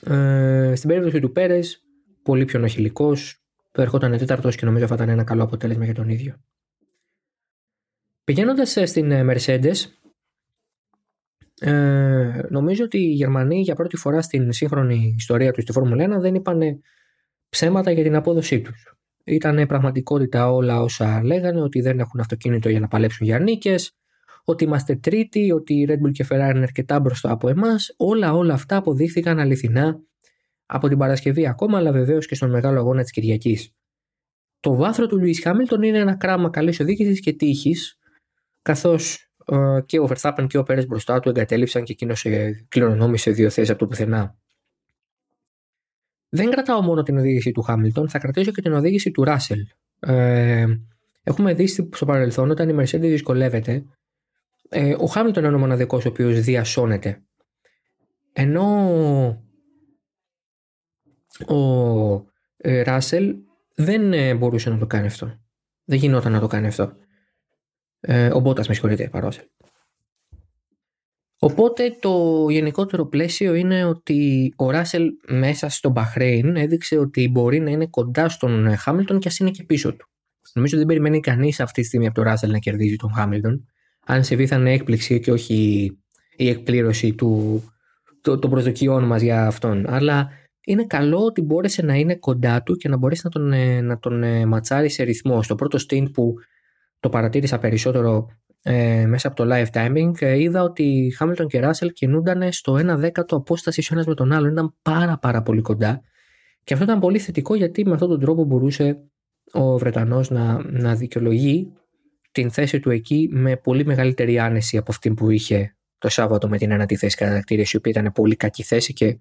Ε, 0.02 0.72
στην 0.74 0.88
περίπτωση 0.88 1.20
του 1.20 1.32
Πέρες, 1.32 1.84
πολύ 2.22 2.44
πιο 2.44 2.58
νοχηλικός, 2.58 3.44
το 3.70 3.82
ερχόταν 3.82 4.18
τέταρτος 4.18 4.56
και 4.56 4.64
νομίζω 4.64 4.86
θα 4.86 4.94
ήταν 4.94 5.08
ένα 5.08 5.24
καλό 5.24 5.42
αποτέλεσμα 5.42 5.84
για 5.84 5.94
τον 5.94 6.08
ίδιο. 6.08 6.34
Πηγαίνοντας 8.24 8.76
ε, 8.76 8.86
στην 8.86 9.10
ε, 9.10 9.24
Mercedes, 9.28 9.74
ε, 11.60 12.40
νομίζω 12.48 12.84
ότι 12.84 12.98
οι 12.98 13.12
Γερμανοί 13.12 13.60
για 13.60 13.74
πρώτη 13.74 13.96
φορά 13.96 14.22
στην 14.22 14.52
σύγχρονη 14.52 15.14
ιστορία 15.18 15.52
τους 15.52 15.62
στη 15.62 15.72
Φόρμουλα 15.72 16.18
1 16.18 16.20
δεν 16.20 16.34
είπαν 16.34 16.60
ψέματα 17.48 17.90
για 17.90 18.02
την 18.02 18.14
απόδοσή 18.14 18.60
τους. 18.60 18.96
Ήταν 19.24 19.66
πραγματικότητα 19.66 20.50
όλα 20.50 20.80
όσα 20.80 21.22
λέγανε 21.24 21.60
ότι 21.60 21.80
δεν 21.80 21.98
έχουν 21.98 22.20
αυτοκίνητο 22.20 22.68
για 22.68 22.80
να 22.80 22.88
παλέψουν 22.88 23.26
για 23.26 23.38
νίκες, 23.38 23.96
ότι 24.44 24.64
είμαστε 24.64 24.96
τρίτοι, 24.96 25.52
ότι 25.52 25.74
η 25.74 25.86
Red 25.88 26.06
Bull 26.06 26.12
και 26.12 26.26
Ferrari 26.28 26.54
είναι 26.54 26.62
αρκετά 26.62 27.00
μπροστά 27.00 27.30
από 27.30 27.48
εμάς. 27.48 27.94
Όλα, 27.96 28.32
όλα 28.32 28.54
αυτά 28.54 28.76
αποδείχθηκαν 28.76 29.38
αληθινά 29.38 30.00
από 30.66 30.88
την 30.88 30.98
Παρασκευή 30.98 31.46
ακόμα, 31.46 31.78
αλλά 31.78 31.92
βεβαίως 31.92 32.26
και 32.26 32.34
στον 32.34 32.50
μεγάλο 32.50 32.78
αγώνα 32.78 33.02
της 33.02 33.10
Κυριακής. 33.10 33.74
Το 34.60 34.74
βάθρο 34.74 35.06
του 35.06 35.18
Λουί 35.18 35.34
Χάμιλτον 35.34 35.82
είναι 35.82 35.98
ένα 35.98 36.14
κράμα 36.14 36.50
καλής 36.50 36.80
οδήγησης 36.80 37.20
και 37.20 37.32
τύχης, 37.32 37.98
καθώς 38.64 39.30
ε, 39.44 39.80
και 39.86 40.00
ο 40.00 40.08
Verstappen 40.10 40.46
και 40.48 40.58
ο 40.58 40.62
Πέρες 40.62 40.86
μπροστά 40.86 41.20
του 41.20 41.28
εγκατέλειψαν 41.28 41.84
και 41.84 41.92
εκείνος 41.92 42.26
κληρονόμησε 42.68 43.30
δύο 43.30 43.50
θέσεις 43.50 43.70
από 43.70 43.78
το 43.78 43.86
πουθενά. 43.86 44.36
Δεν 46.28 46.50
κρατάω 46.50 46.82
μόνο 46.82 47.02
την 47.02 47.18
οδήγηση 47.18 47.52
του 47.52 47.62
Χάμιλτον, 47.62 48.08
θα 48.08 48.18
κρατήσω 48.18 48.50
και 48.50 48.62
την 48.62 48.72
οδήγηση 48.72 49.10
του 49.10 49.24
Ράσελ. 49.24 49.66
Ε, 50.00 50.66
έχουμε 51.22 51.54
δει 51.54 51.66
στο 51.66 52.06
παρελθόν 52.06 52.50
όταν 52.50 52.68
η 52.68 52.74
Mercedes 52.78 53.00
δυσκολεύεται 53.00 53.84
ε, 54.68 54.96
ο 54.98 55.06
Χάμιλτον 55.06 55.44
είναι 55.44 55.54
ο 55.54 55.58
μοναδικός 55.58 56.04
ο 56.04 56.08
οποίος 56.08 56.40
διασώνεται. 56.40 57.22
Ενώ 58.32 58.64
ο 61.46 61.58
ε, 62.56 62.82
Ράσελ 62.82 63.36
δεν 63.74 64.12
ε, 64.12 64.34
μπορούσε 64.34 64.70
να 64.70 64.78
το 64.78 64.86
κάνει 64.86 65.06
αυτό. 65.06 65.38
Δεν 65.84 65.98
γινόταν 65.98 66.32
να 66.32 66.40
το 66.40 66.46
κάνει 66.46 66.66
αυτό. 66.66 66.92
Ε, 68.06 68.28
ο 68.32 68.40
Μπότας 68.40 68.68
με 68.68 68.74
συγχωρείτε, 68.74 69.08
παρόσελ. 69.08 69.44
Οπότε 71.38 71.96
το 72.00 72.46
γενικότερο 72.50 73.06
πλαίσιο 73.06 73.54
είναι 73.54 73.84
ότι 73.84 74.52
ο 74.56 74.70
Ράσελ 74.70 75.10
μέσα 75.28 75.68
στο 75.68 75.90
Μπαχρέιν 75.90 76.56
έδειξε 76.56 76.98
ότι 76.98 77.28
μπορεί 77.28 77.60
να 77.60 77.70
είναι 77.70 77.86
κοντά 77.86 78.28
στον 78.28 78.76
Χάμιλτον 78.76 79.18
και 79.18 79.28
ας 79.28 79.38
είναι 79.38 79.50
και 79.50 79.64
πίσω 79.64 79.96
του. 79.96 80.06
Νομίζω 80.52 80.76
δεν 80.76 80.86
περιμένει 80.86 81.20
κανείς 81.20 81.60
αυτή 81.60 81.80
τη 81.80 81.86
στιγμή 81.86 82.06
από 82.06 82.14
τον 82.14 82.24
Ράσελ 82.24 82.50
να 82.50 82.58
κερδίζει 82.58 82.96
τον 82.96 83.12
Χάμιλτον 83.12 83.66
αν 84.06 84.24
συμβεί 84.24 84.46
θα 84.46 84.56
είναι 84.56 84.72
έκπληξη 84.72 85.20
και 85.20 85.32
όχι 85.32 85.90
η 86.36 86.48
εκπλήρωση 86.48 87.14
του, 87.14 87.62
το, 88.20 88.38
των 88.38 88.50
προσδοκιών 88.50 89.04
μας 89.04 89.22
για 89.22 89.46
αυτόν. 89.46 89.86
Αλλά 89.88 90.28
είναι 90.64 90.84
καλό 90.86 91.18
ότι 91.18 91.42
μπόρεσε 91.42 91.82
να 91.82 91.94
είναι 91.94 92.16
κοντά 92.16 92.62
του 92.62 92.76
και 92.76 92.88
να 92.88 92.96
μπορέσει 92.96 93.20
να 93.24 93.30
τον, 93.30 93.52
ε, 93.52 93.80
να 93.80 93.98
τον 93.98 94.22
ε, 94.22 94.46
ματσάρει 94.46 94.88
σε 94.88 95.02
ρυθμό. 95.02 95.42
Στο 95.42 95.54
πρώτο 95.54 95.78
stint 95.88 96.12
που 96.12 96.34
το 97.04 97.10
παρατήρησα 97.10 97.58
περισσότερο 97.58 98.28
ε, 98.62 99.06
μέσα 99.06 99.28
από 99.28 99.36
το 99.36 99.48
live 99.52 99.66
timing 99.72 100.12
ε, 100.20 100.38
είδα 100.38 100.62
ότι 100.62 101.14
Χάμιλτον 101.16 101.48
και 101.48 101.60
Ράσελ 101.60 101.92
κινούνταν 101.92 102.52
στο 102.52 102.74
1 102.74 102.96
δέκατο 102.96 103.36
απόστασης 103.36 103.90
ο 103.90 103.94
ένας 103.94 104.06
με 104.06 104.14
τον 104.14 104.32
άλλον. 104.32 104.50
Ήταν 104.50 104.74
πάρα 104.82 105.18
πάρα 105.18 105.42
πολύ 105.42 105.60
κοντά 105.60 106.02
και 106.64 106.72
αυτό 106.72 106.84
ήταν 106.84 107.00
πολύ 107.00 107.18
θετικό 107.18 107.54
γιατί 107.54 107.86
με 107.86 107.92
αυτόν 107.92 108.08
τον 108.08 108.20
τρόπο 108.20 108.44
μπορούσε 108.44 108.98
ο 109.52 109.78
Βρετανός 109.78 110.30
να, 110.30 110.70
να 110.70 110.94
δικαιολογεί 110.94 111.72
την 112.32 112.50
θέση 112.50 112.80
του 112.80 112.90
εκεί 112.90 113.28
με 113.32 113.56
πολύ 113.56 113.84
μεγαλύτερη 113.84 114.38
άνεση 114.38 114.76
από 114.76 114.90
αυτή 114.90 115.10
που 115.10 115.30
είχε 115.30 115.76
το 115.98 116.08
Σάββατο 116.08 116.48
με 116.48 116.58
την 116.58 116.70
ένατη 116.70 116.96
θέση 116.96 117.16
κατακτήρια, 117.16 117.66
η 117.72 117.76
οποία 117.76 117.92
ήταν 117.92 118.12
πολύ 118.12 118.36
κακή 118.36 118.62
θέση 118.62 118.92
και 118.92 119.18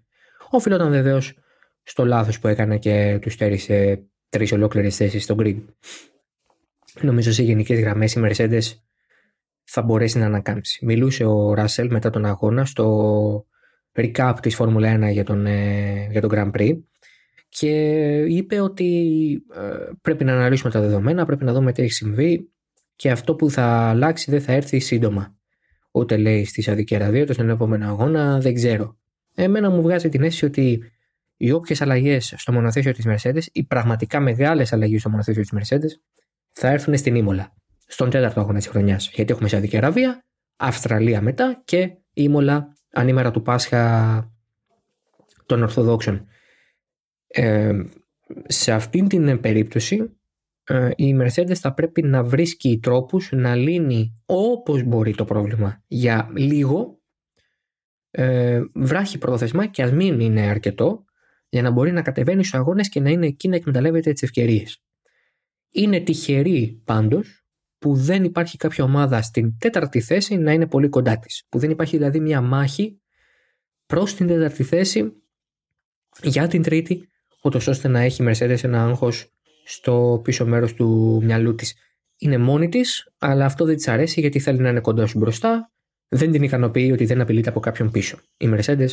οφείλονταν 0.50 0.90
βεβαίως 0.90 1.34
στο 1.84 2.06
λάθος 2.06 2.40
που 2.40 2.48
έκανε 2.48 2.78
και 2.78 3.18
τους 3.22 3.34
στέρισε 3.34 4.04
τρεις 4.30 4.52
ολόκληρες 4.52 4.96
θέσεις 4.96 5.24
στο 5.24 5.36
grid. 5.40 5.58
Νομίζω 7.02 7.32
σε 7.32 7.44
γενικές 7.44 7.80
γραμμές 7.80 8.14
η 8.14 8.22
Mercedes 8.24 8.62
θα 9.64 9.82
μπορέσει 9.82 10.18
να 10.18 10.26
ανακάμψει. 10.26 10.86
Μιλούσε 10.86 11.26
ο 11.26 11.54
Ράσελ 11.54 11.92
μετά 11.92 12.10
τον 12.10 12.26
αγώνα 12.26 12.66
στο 12.66 13.46
recap 13.94 14.34
της 14.42 14.56
Φόρμουλα 14.56 15.10
1 15.10 15.12
για 15.12 15.24
τον, 15.24 15.46
ε, 15.46 16.08
για 16.12 16.22
τον 16.22 16.30
Grand 16.34 16.52
Prix 16.52 16.78
και 17.50 17.70
είπε 18.28 18.60
ότι 18.60 19.32
ε, 19.56 19.92
πρέπει 20.02 20.24
να 20.24 20.34
αναλύσουμε 20.34 20.72
τα 20.72 20.80
δεδομένα, 20.80 21.26
πρέπει 21.26 21.44
να 21.44 21.54
δούμε 21.54 21.72
τι 21.72 21.82
έχει 21.82 21.92
συμβεί 21.92 22.52
και 22.96 23.12
αυτό 23.12 23.36
που 23.36 23.50
θα 23.50 23.66
αλλάξει 23.66 24.32
δεν 24.32 24.42
θα 24.42 24.52
έρθει 24.52 24.80
σύντομα. 24.80 25.36
Ούτε 25.92 26.18
λέει 26.18 26.46
στη 26.46 26.62
Σαουδική 26.62 26.96
Αραβία, 26.96 27.22
ούτε 27.22 27.34
στον 27.34 27.50
επόμενο 27.50 27.88
αγώνα, 27.88 28.40
δεν 28.40 28.54
ξέρω. 28.54 28.98
Εμένα 29.36 29.70
μου 29.70 29.82
βγάζει 29.82 30.10
την 30.10 30.24
αίσθηση 30.24 30.46
ότι 30.46 30.84
οι 31.38 31.52
όποιες 31.52 31.82
αλλαγές 31.82 32.34
στο 32.38 32.52
μονοθέσιο 32.52 32.92
της 32.92 33.06
Mercedes, 33.08 33.44
οι 33.52 33.64
πραγματικά 33.64 34.20
μεγάλες 34.20 34.74
αλλαγές 34.74 35.00
στο 35.00 35.10
μονοθέσιο 35.10 35.42
της 35.42 35.54
Mercedes, 35.56 35.92
θα 36.54 36.68
έρθουν 36.68 36.98
στην 36.98 37.16
Ήμολα. 37.16 37.54
Στον 37.88 38.10
τέταρτο 38.10 38.40
αγώνα 38.40 38.58
της 38.58 38.68
χρονιάς. 38.68 39.12
Γιατί 39.14 39.32
έχουμε 39.32 39.50
Σαουδική 39.50 39.78
Αραβία 39.78 40.26
Αυστραλία 40.56 41.22
μετά 41.22 41.62
και 41.66 41.98
Ήμολα 42.14 42.78
ανήμερα 42.92 43.32
του 43.32 43.42
Πάσχα 43.42 44.34
των 45.46 45.62
Ορθοδόξων. 45.62 46.28
Ε, 47.28 47.84
σε 48.48 48.72
αυτήν 48.72 49.08
την 49.08 49.40
περίπτωση 49.40 50.18
ε, 50.64 50.90
η 50.96 51.18
Mercedes 51.22 51.54
θα 51.54 51.74
πρέπει 51.74 52.02
να 52.02 52.24
βρίσκει 52.24 52.80
τρόπους 52.82 53.30
να 53.32 53.56
λύνει 53.56 54.22
όπως 54.26 54.84
μπορεί 54.84 55.16
το 55.16 55.26
πρόβλημα 55.26 55.84
για 55.88 56.30
λίγο 56.36 57.02
ε, 58.12 58.62
βράχει 58.74 59.18
πρόθεσμα 59.18 59.66
και 59.66 59.84
ας 59.84 59.92
μην 59.92 60.20
είναι 60.20 60.42
αρκετό 60.42 61.06
για 61.50 61.62
να 61.62 61.72
μπορεί 61.72 61.92
να 61.92 62.02
κατεβαίνει 62.02 62.44
στους 62.44 62.60
αγώνες 62.60 62.90
και 62.90 63.00
να 63.00 63.10
είναι 63.10 63.26
εκεί 63.26 63.48
να 63.48 63.56
εκμεταλλεύεται 63.56 64.12
τις 64.12 64.24
ευκαιρίες. 64.24 64.84
Είναι 65.76 66.00
τυχερή 66.00 66.82
πάντως 66.86 67.46
που 67.78 67.96
δεν 67.96 68.24
υπάρχει 68.24 68.58
κάποια 68.58 68.84
ομάδα 68.84 69.22
στην 69.22 69.58
τέταρτη 69.58 70.02
θέση 70.02 70.38
να 70.38 70.52
είναι 70.52 70.68
πολύ 70.68 70.90
κοντά 70.90 71.20
της. 71.20 71.46
Που 71.50 71.60
δεν 71.60 71.70
υπάρχει 71.70 71.98
δηλαδή 71.98 72.20
μια 72.20 72.42
μάχη 72.42 73.02
προς 73.86 74.16
την 74.16 74.28
τέταρτη 74.28 74.64
θέση 74.64 75.12
για 76.24 76.48
την 76.48 76.62
τρίτη, 76.62 77.10
ούτως 77.44 77.68
ώστε 77.68 77.88
να 77.88 78.00
έχει 78.00 78.24
η 78.24 78.26
Mercedes 78.30 78.64
ένα 78.64 78.84
άγχος 78.84 79.32
στο 79.66 80.22
πίσω 80.24 80.46
μέρος 80.46 80.74
του 80.74 81.20
μυαλού 81.24 81.56
της. 81.56 81.76
Είναι 82.18 82.38
μόνη 82.38 82.70
της, 82.70 83.14
αλλά 83.18 83.46
αυτό 83.46 83.66
δεν 83.66 83.76
της 83.76 83.88
αρέσει 83.88 84.20
γιατί 84.20 84.40
θέλει 84.40 84.60
να 84.60 84.70
είναι 84.70 84.80
κοντά 84.80 85.06
σου 85.06 85.18
μπροστά, 85.18 85.72
δεν 86.08 86.32
την 86.32 86.44
ικανοποιεί 86.44 86.90
ότι 86.94 87.06
δεν 87.06 87.22
απειλείται 87.22 87.50
από 87.50 87.60
κάποιον 87.60 87.92
πίσω. 87.92 88.18
Η 88.38 88.50
Mercedes 88.54 88.90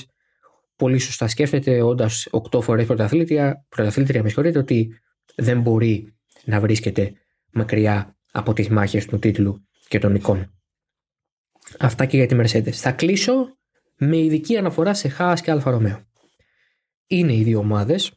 πολύ 0.76 0.98
σωστά 0.98 1.28
σκέφτεται, 1.28 1.82
όντας 1.82 2.28
8 2.30 2.60
φορές 2.62 2.86
πρωταθλήτρια, 2.86 3.64
πρωταθλήτρια 3.68 4.22
με 4.22 4.28
συγχωρείτε, 4.28 4.58
ότι 4.58 4.88
δεν 5.36 5.60
μπορεί 5.60 6.14
να 6.44 6.60
βρίσκεται 6.60 7.12
μακριά 7.52 8.16
από 8.32 8.52
τις 8.52 8.68
μάχες 8.68 9.06
του 9.06 9.18
τίτλου 9.18 9.68
και 9.88 9.98
των 9.98 10.14
εικόνων. 10.14 10.54
Αυτά 11.78 12.06
και 12.06 12.16
για 12.16 12.26
τη 12.26 12.36
Mercedes. 12.38 12.70
Θα 12.70 12.92
κλείσω 12.92 13.58
με 13.96 14.18
ειδική 14.18 14.56
αναφορά 14.56 14.94
σε 14.94 15.16
Haas 15.18 15.36
και 15.42 15.52
Alfa 15.52 15.74
Romeo. 15.74 16.04
Είναι 17.06 17.34
οι 17.34 17.42
δύο 17.42 17.58
ομάδες 17.58 18.12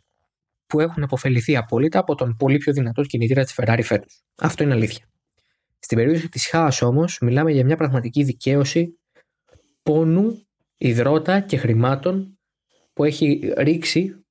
που 0.66 0.80
έχουν 0.80 1.04
αποφεληθεί 1.04 1.56
απόλυτα 1.56 2.00
από 2.00 2.16
τον 2.16 2.36
πολύ 2.36 2.58
πιο 2.58 2.74
δυνατό 2.74 3.02
κινητήρα 3.02 3.44
της 3.44 3.56
Ferrari 3.58 3.82
φέτος. 3.84 4.24
Αυτό 4.38 4.64
είναι 4.64 4.74
αλήθεια. 4.74 5.06
Στην 5.80 5.98
περίπτωση 5.98 6.30
της 6.30 6.50
Haas 6.54 6.78
όμως, 6.82 7.18
μιλάμε 7.22 7.52
για 7.52 7.66
μια 7.66 7.78
πραγματική 7.78 8.24
δικαίωση 8.24 9.00
πόνου, 9.84 10.48
υδρότα 10.78 11.40
και 11.40 11.58
χρημάτων 11.58 12.40
που 12.94 13.04
έχει 13.04 13.54
ρίξει 13.58 14.23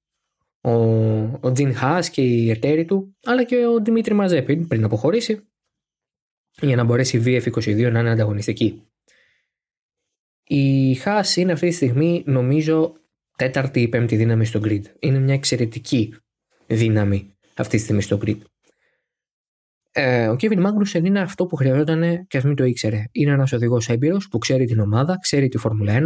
ο, 0.63 0.73
ο 1.41 1.53
Τζιν 1.53 1.75
Χάς 1.75 2.11
και 2.11 2.23
οι 2.23 2.51
εταίροι 2.51 2.85
του, 2.85 3.17
αλλά 3.25 3.45
και 3.45 3.67
ο 3.67 3.81
Δημήτρη 3.83 4.15
Μαζέπιν 4.15 4.69
πριν 4.69 4.85
αποχωρήσει, 4.85 5.47
για 6.61 6.77
να 6.77 6.85
μπορέσει 6.85 7.17
η 7.17 7.23
VF22 7.25 7.91
να 7.93 8.01
είναι 8.01 8.11
ανταγωνιστική. 8.11 8.83
Η 10.45 10.97
Haas 11.05 11.37
είναι 11.37 11.53
αυτή 11.53 11.69
τη 11.69 11.75
στιγμή 11.75 12.23
νομίζω 12.27 12.97
τέταρτη 13.37 13.81
ή 13.81 13.89
πέμπτη 13.89 14.17
δύναμη 14.17 14.45
στο 14.45 14.61
grid. 14.65 14.83
Είναι 14.99 15.19
μια 15.19 15.35
εξαιρετική 15.35 16.15
δύναμη 16.67 17.37
αυτή 17.57 17.77
τη 17.77 17.83
στιγμή 17.83 18.03
στο 18.03 18.19
grid. 18.25 18.39
Ε, 19.93 20.29
ο 20.29 20.37
Kevin 20.41 20.67
Magnussen 20.67 21.05
είναι 21.05 21.21
αυτό 21.21 21.47
που 21.47 21.57
χρειαζόταν 21.57 22.27
και 22.27 22.37
ας 22.37 22.45
μην 22.45 22.55
το 22.57 22.65
ήξερε. 22.65 23.05
Είναι 23.13 23.33
ένας 23.33 23.53
οδηγός 23.53 23.89
έμπειρος 23.89 24.29
που 24.29 24.39
ξέρει 24.39 24.65
την 24.65 24.81
ομάδα, 24.81 25.19
ξέρει 25.21 25.49
τη 25.49 25.59
Φόρμουλα 25.59 25.99
1 25.99 26.03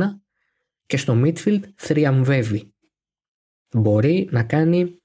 και 0.87 0.97
στο 0.97 1.23
midfield 1.25 1.61
θριαμβεύει. 1.77 2.75
Μπορεί 3.77 4.29
να 4.31 4.43
κάνει 4.43 4.99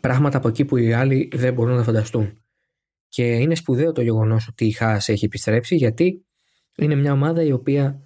πράγματα 0.00 0.38
από 0.38 0.48
εκεί 0.48 0.64
που 0.64 0.76
οι 0.76 0.92
άλλοι 0.92 1.30
δεν 1.34 1.54
μπορούν 1.54 1.76
να 1.76 1.82
φανταστούν. 1.82 2.42
Και 3.08 3.22
είναι 3.22 3.54
σπουδαίο 3.54 3.92
το 3.92 4.02
γεγονός 4.02 4.48
ότι 4.48 4.66
η 4.66 4.76
Haas 4.80 4.98
έχει 5.06 5.24
επιστρέψει 5.24 5.76
γιατί 5.76 6.26
είναι 6.76 6.94
μια 6.94 7.12
ομάδα 7.12 7.42
η 7.42 7.52
οποία 7.52 8.02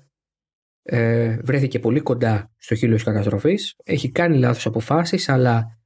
ε, 0.83 1.39
βρέθηκε 1.43 1.79
πολύ 1.79 2.01
κοντά 2.01 2.53
στο 2.59 2.75
χείλος 2.75 3.03
της 3.03 3.13
καταστροφής. 3.13 3.77
Έχει 3.85 4.11
κάνει 4.11 4.39
λάθος 4.39 4.67
αποφάσεις, 4.67 5.29
αλλά 5.29 5.79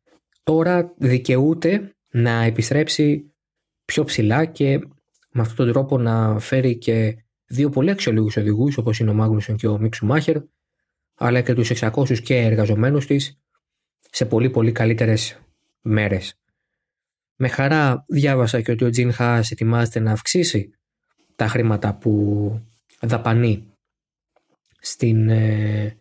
τώρα 0.42 0.94
δικαιούται 0.98 1.96
να 2.10 2.42
επιστρέψει 2.42 3.34
πιο 3.84 4.04
ψηλά 4.04 4.44
και 4.44 4.78
με 5.30 5.40
αυτόν 5.40 5.56
τον 5.56 5.72
τρόπο 5.72 5.98
να 5.98 6.38
φέρει 6.38 6.78
και 6.78 7.16
δύο 7.46 7.70
πολύ 7.70 7.90
αξιολόγου 7.90 8.30
οδηγούς 8.36 8.76
όπως 8.76 8.98
είναι 8.98 9.10
ο 9.10 9.14
Μάγνουσον 9.14 9.56
και 9.56 9.66
ο 9.66 9.78
Μίξου 9.78 10.06
Μάχερ, 10.06 10.36
αλλά 11.14 11.40
και 11.40 11.54
τους 11.54 11.70
600 11.74 12.18
και 12.22 12.36
εργαζομένους 12.36 13.06
της 13.06 13.40
σε 14.16 14.26
πολύ 14.26 14.50
πολύ 14.50 14.72
καλύτερες 14.72 15.38
μέρες. 15.80 16.34
Με 17.36 17.48
χαρά 17.48 18.04
διάβασα 18.08 18.60
και 18.60 18.70
ότι 18.70 18.84
ο 18.84 18.90
Τζιν 18.90 19.12
Χάας 19.12 19.50
ετοιμάζεται 19.50 20.00
να 20.00 20.12
αυξήσει 20.12 20.70
τα 21.36 21.48
χρήματα 21.48 21.94
που 21.94 22.12
δαπανεί 23.00 23.72
στην, 24.80 25.28
ε, 25.28 25.96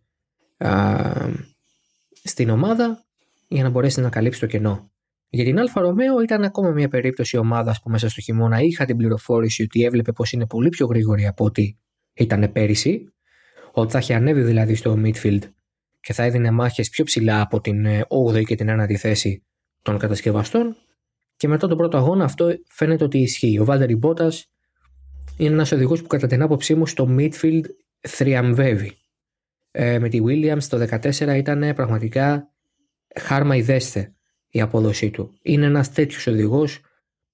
στην 2.24 2.50
ομάδα 2.50 3.04
για 3.48 3.64
να 3.64 3.70
μπορέσει 3.70 4.02
να 4.02 4.10
καλύψει 4.10 4.40
το 4.40 4.46
κενό. 4.46 4.92
Για 5.30 5.44
την 5.44 5.60
Alfa 5.60 5.82
Romeo 5.82 6.22
ήταν 6.22 6.44
ακόμα 6.44 6.70
μια 6.70 6.88
περίπτωση 6.88 7.38
ομάδας 7.38 7.82
που 7.82 7.90
μέσα 7.90 8.10
στο 8.10 8.22
χειμώνα 8.22 8.60
είχα 8.60 8.86
την 8.86 8.98
πληροφόρηση 8.98 9.64
ότι 9.64 9.84
έβλεπε 9.84 10.12
πως 10.12 10.32
είναι 10.32 10.48
πολύ 10.48 10.70
πιο 10.70 10.86
γρήγορη 10.86 11.26
από 11.26 11.46
ό,τι 11.46 11.76
ήταν 12.14 12.52
πέρυσι. 12.52 13.14
Ότι 13.72 13.92
θα 13.92 14.00
είχε 14.00 14.14
ανέβει 14.14 14.42
δηλαδή 14.42 14.76
στο 14.76 15.02
midfield 15.04 15.42
και 16.06 16.14
θα 16.14 16.24
έδινε 16.24 16.52
μάχες 16.52 16.90
πιο 16.90 17.04
ψηλά 17.04 17.42
από 17.42 17.62
την 17.62 17.86
8η 18.08 18.36
ε, 18.36 18.44
και 18.44 18.56
την 18.56 18.68
9η 18.70 18.94
θέση 18.94 19.44
των 19.82 19.98
κατασκευαστών. 19.98 20.76
Και 21.36 21.48
μετά 21.48 21.68
τον 21.68 21.78
πρώτο 21.78 21.98
αγώνα 21.98 22.24
αυτό 22.24 22.50
φαίνεται 22.68 23.04
ότι 23.04 23.18
ισχύει. 23.18 23.60
Ο 23.60 23.66
Βάλτερη 23.66 23.96
Μπότα 23.96 24.32
είναι 25.38 25.54
ένας 25.54 25.72
οδηγός 25.72 26.02
που 26.02 26.08
κατά 26.08 26.28
την 26.28 26.42
άποψή 26.42 26.76
μου 26.76 26.86
στο 26.86 27.16
midfield 27.18 27.64
θριαμβεύει. 28.00 28.98
Ε, 29.72 30.00
με 30.00 30.10
τη 30.10 30.20
Williams 30.26 30.64
το 30.64 30.88
2014 31.02 31.36
ήταν 31.38 31.74
πραγματικά 31.76 32.52
χάρμα 33.16 33.56
ιδέστε 33.56 34.14
η 34.50 34.62
απόδοσή 34.62 35.10
του. 35.10 35.38
Είναι 35.42 35.66
ένας 35.66 35.92
τέτοιος 35.92 36.28
οδηγός. 36.28 36.80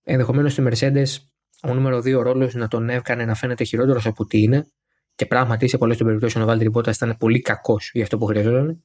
Ενδεχομένως 0.04 0.52
στη 0.52 0.64
Mercedes 0.66 1.18
ο 1.64 1.74
νούμερο 1.74 1.98
2 1.98 2.22
ρόλος 2.22 2.54
να 2.54 2.68
τον 2.68 2.90
έκανε 2.90 3.26
να 3.26 3.36
φαίνεται 3.36 3.64
χειρότερος 3.64 4.06
απ' 4.06 4.26
ό,τι 4.26 4.42
είναι. 4.42 4.72
Και 5.22 5.28
πράγματι 5.28 5.68
σε 5.68 5.78
πολλές 5.78 5.98
των 5.98 6.06
περιπτώσεων 6.06 6.44
ο 6.44 6.48
Βάλτερι 6.48 6.70
Μπότας 6.70 6.96
ήταν 6.96 7.16
πολύ 7.18 7.42
κακός 7.42 7.92
για 7.94 8.04
αυτό 8.04 8.18
που 8.18 8.26
χρειαζόταν. 8.26 8.84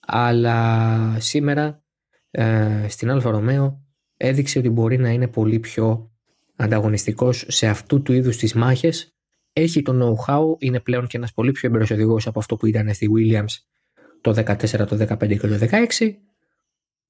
Αλλά 0.00 1.16
σήμερα 1.20 1.82
ε, 2.30 2.86
στην 2.88 3.10
Alfa 3.10 3.30
Romeo 3.30 3.82
έδειξε 4.16 4.58
ότι 4.58 4.70
μπορεί 4.70 4.98
να 4.98 5.10
είναι 5.10 5.28
πολύ 5.28 5.58
πιο 5.58 6.10
ανταγωνιστικός 6.56 7.44
σε 7.48 7.66
αυτού 7.66 8.02
του 8.02 8.12
είδους 8.12 8.36
τις 8.36 8.54
μάχες. 8.54 9.16
Έχει 9.52 9.82
το 9.82 9.92
know-how, 10.02 10.42
είναι 10.58 10.80
πλέον 10.80 11.06
και 11.06 11.16
ένας 11.16 11.32
πολύ 11.32 11.52
πιο 11.52 11.68
έμπειρος 11.68 11.86
οδηγός 11.92 12.26
από 12.26 12.38
αυτό 12.38 12.56
που 12.56 12.66
ήταν 12.66 12.94
στη 12.94 13.08
Williams 13.16 13.52
το 14.20 14.30
14, 14.30 14.86
το 14.86 15.06
15 15.08 15.28
και 15.28 15.48
το 15.48 15.58
16 15.60 16.14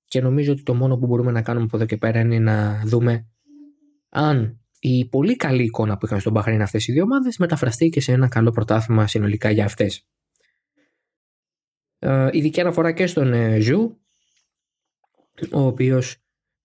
και 0.04 0.20
νομίζω 0.20 0.52
ότι 0.52 0.62
το 0.62 0.74
μόνο 0.74 0.96
που 0.96 1.06
μπορούμε 1.06 1.30
να 1.30 1.42
κάνουμε 1.42 1.64
από 1.64 1.76
εδώ 1.76 1.86
και 1.86 1.96
πέρα 1.96 2.20
είναι 2.20 2.38
να 2.38 2.82
δούμε 2.84 3.26
αν 4.08 4.63
η 4.86 5.04
πολύ 5.08 5.36
καλή 5.36 5.62
εικόνα 5.62 5.96
που 5.96 6.06
είχαν 6.06 6.20
στον 6.20 6.32
Μπαχρέιν 6.32 6.62
αυτές 6.62 6.86
οι 6.86 6.92
δύο 6.92 7.02
ομάδες 7.02 7.36
μεταφραστεί 7.38 7.88
και 7.88 8.00
σε 8.00 8.12
ένα 8.12 8.28
καλό 8.28 8.50
πρωτάθλημα 8.50 9.06
συνολικά 9.06 9.50
για 9.50 9.64
αυτές. 9.64 10.06
Ε, 11.98 12.28
ειδική 12.32 12.60
αναφορά 12.60 12.92
και 12.92 13.06
στον 13.06 13.32
ε, 13.32 13.60
Ζου, 13.60 14.00
ο 15.52 15.60
οποίος 15.60 16.16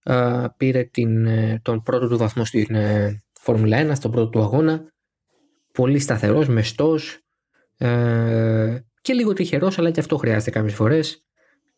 ε, 0.03 0.45
πήρε 0.57 0.83
την, 0.83 1.25
ε, 1.25 1.59
τον 1.61 1.83
πρώτο 1.83 2.07
του 2.07 2.17
βαθμό 2.17 2.45
στην 2.45 2.75
ε, 2.75 3.23
Φόρμουλα 3.33 3.91
1, 3.91 3.95
στον 3.95 4.11
πρώτο 4.11 4.29
του 4.29 4.41
αγώνα. 4.41 4.93
Πολύ 5.73 5.99
σταθερός, 5.99 6.47
μεστός 6.47 7.19
ε, 7.77 8.79
και 9.01 9.13
λίγο 9.13 9.33
τυχερός, 9.33 9.79
αλλά 9.79 9.91
και 9.91 9.99
αυτό 9.99 10.17
χρειάζεται 10.17 10.51
κάποιες 10.51 10.73
φορές. 10.73 11.25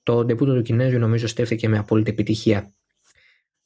Το 0.04 0.26
ντεπούτο 0.26 0.56
του 0.56 0.62
Κινέζου 0.62 1.00
νομίζω 1.00 1.28
στέφθηκε 1.28 1.68
με 1.68 1.78
απόλυτη 1.78 2.10
επιτυχία. 2.10 2.74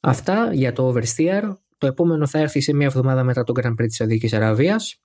Αυτά 0.00 0.50
για 0.52 0.72
το 0.72 0.94
Oversteer. 0.94 1.56
Το 1.78 1.86
επόμενο 1.86 2.26
θα 2.26 2.38
έρθει 2.38 2.60
σε 2.60 2.74
μια 2.74 2.86
εβδομάδα 2.86 3.24
μετά 3.24 3.44
τον 3.44 3.54
Grand 3.58 3.72
Prix 3.72 3.86
της 3.86 3.96
Σαουδικής 3.96 4.32
Αραβίας. 4.32 5.02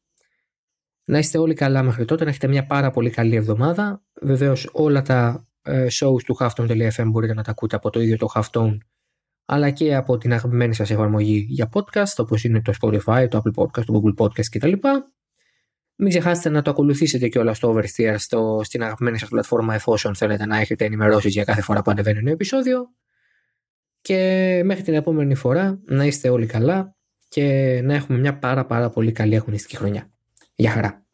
Να 1.03 1.17
είστε 1.17 1.37
όλοι 1.37 1.53
καλά 1.53 1.83
μέχρι 1.83 2.05
τότε, 2.05 2.23
να 2.23 2.29
έχετε 2.29 2.47
μια 2.47 2.65
πάρα 2.65 2.91
πολύ 2.91 3.09
καλή 3.09 3.35
εβδομάδα. 3.35 4.03
Βεβαίως 4.21 4.69
όλα 4.71 5.01
τα 5.01 5.47
ε, 5.61 5.87
shows 5.91 6.21
του 6.25 6.37
Halftone.fm 6.39 7.05
μπορείτε 7.05 7.33
να 7.33 7.43
τα 7.43 7.51
ακούτε 7.51 7.75
από 7.75 7.89
το 7.89 8.01
ίδιο 8.01 8.17
το 8.17 8.27
Halftone 8.35 8.77
αλλά 9.45 9.69
και 9.69 9.95
από 9.95 10.17
την 10.17 10.33
αγαπημένη 10.33 10.73
σας 10.73 10.89
εφαρμογή 10.89 11.45
για 11.49 11.69
podcast 11.73 12.15
όπως 12.17 12.43
είναι 12.43 12.61
το 12.61 12.73
Spotify, 12.81 13.27
το 13.29 13.41
Apple 13.43 13.63
Podcast, 13.63 13.83
το 13.85 14.01
Google 14.03 14.23
Podcast 14.23 14.45
κτλ. 14.51 14.73
Μην 15.95 16.09
ξεχάσετε 16.09 16.49
να 16.49 16.61
το 16.61 16.71
ακολουθήσετε 16.71 17.27
και 17.27 17.39
όλα 17.39 17.53
στο 17.53 17.75
Oversteer 17.75 18.15
στο, 18.17 18.61
στην 18.63 18.83
αγαπημένη 18.83 19.17
σας 19.19 19.29
πλατφόρμα 19.29 19.73
εφόσον 19.73 20.15
θέλετε 20.15 20.45
να 20.45 20.57
έχετε 20.57 20.85
ενημερώσεις 20.85 21.33
για 21.33 21.43
κάθε 21.43 21.61
φορά 21.61 21.81
που 21.81 21.91
ανεβαίνει 21.91 22.17
ένα 22.17 22.31
επεισόδιο. 22.31 22.89
Και 24.01 24.61
μέχρι 24.65 24.83
την 24.83 24.93
επόμενη 24.93 25.35
φορά 25.35 25.79
να 25.85 26.05
είστε 26.05 26.29
όλοι 26.29 26.45
καλά 26.45 26.95
και 27.27 27.79
να 27.83 27.93
έχουμε 27.93 28.17
μια 28.17 28.37
πάρα 28.37 28.65
πάρα 28.65 28.89
πολύ 28.89 29.11
καλή 29.11 29.35
αγωνιστική 29.35 29.75
χρονιά. 29.75 30.11
Γεια 30.55 30.71
χαρά! 30.71 31.05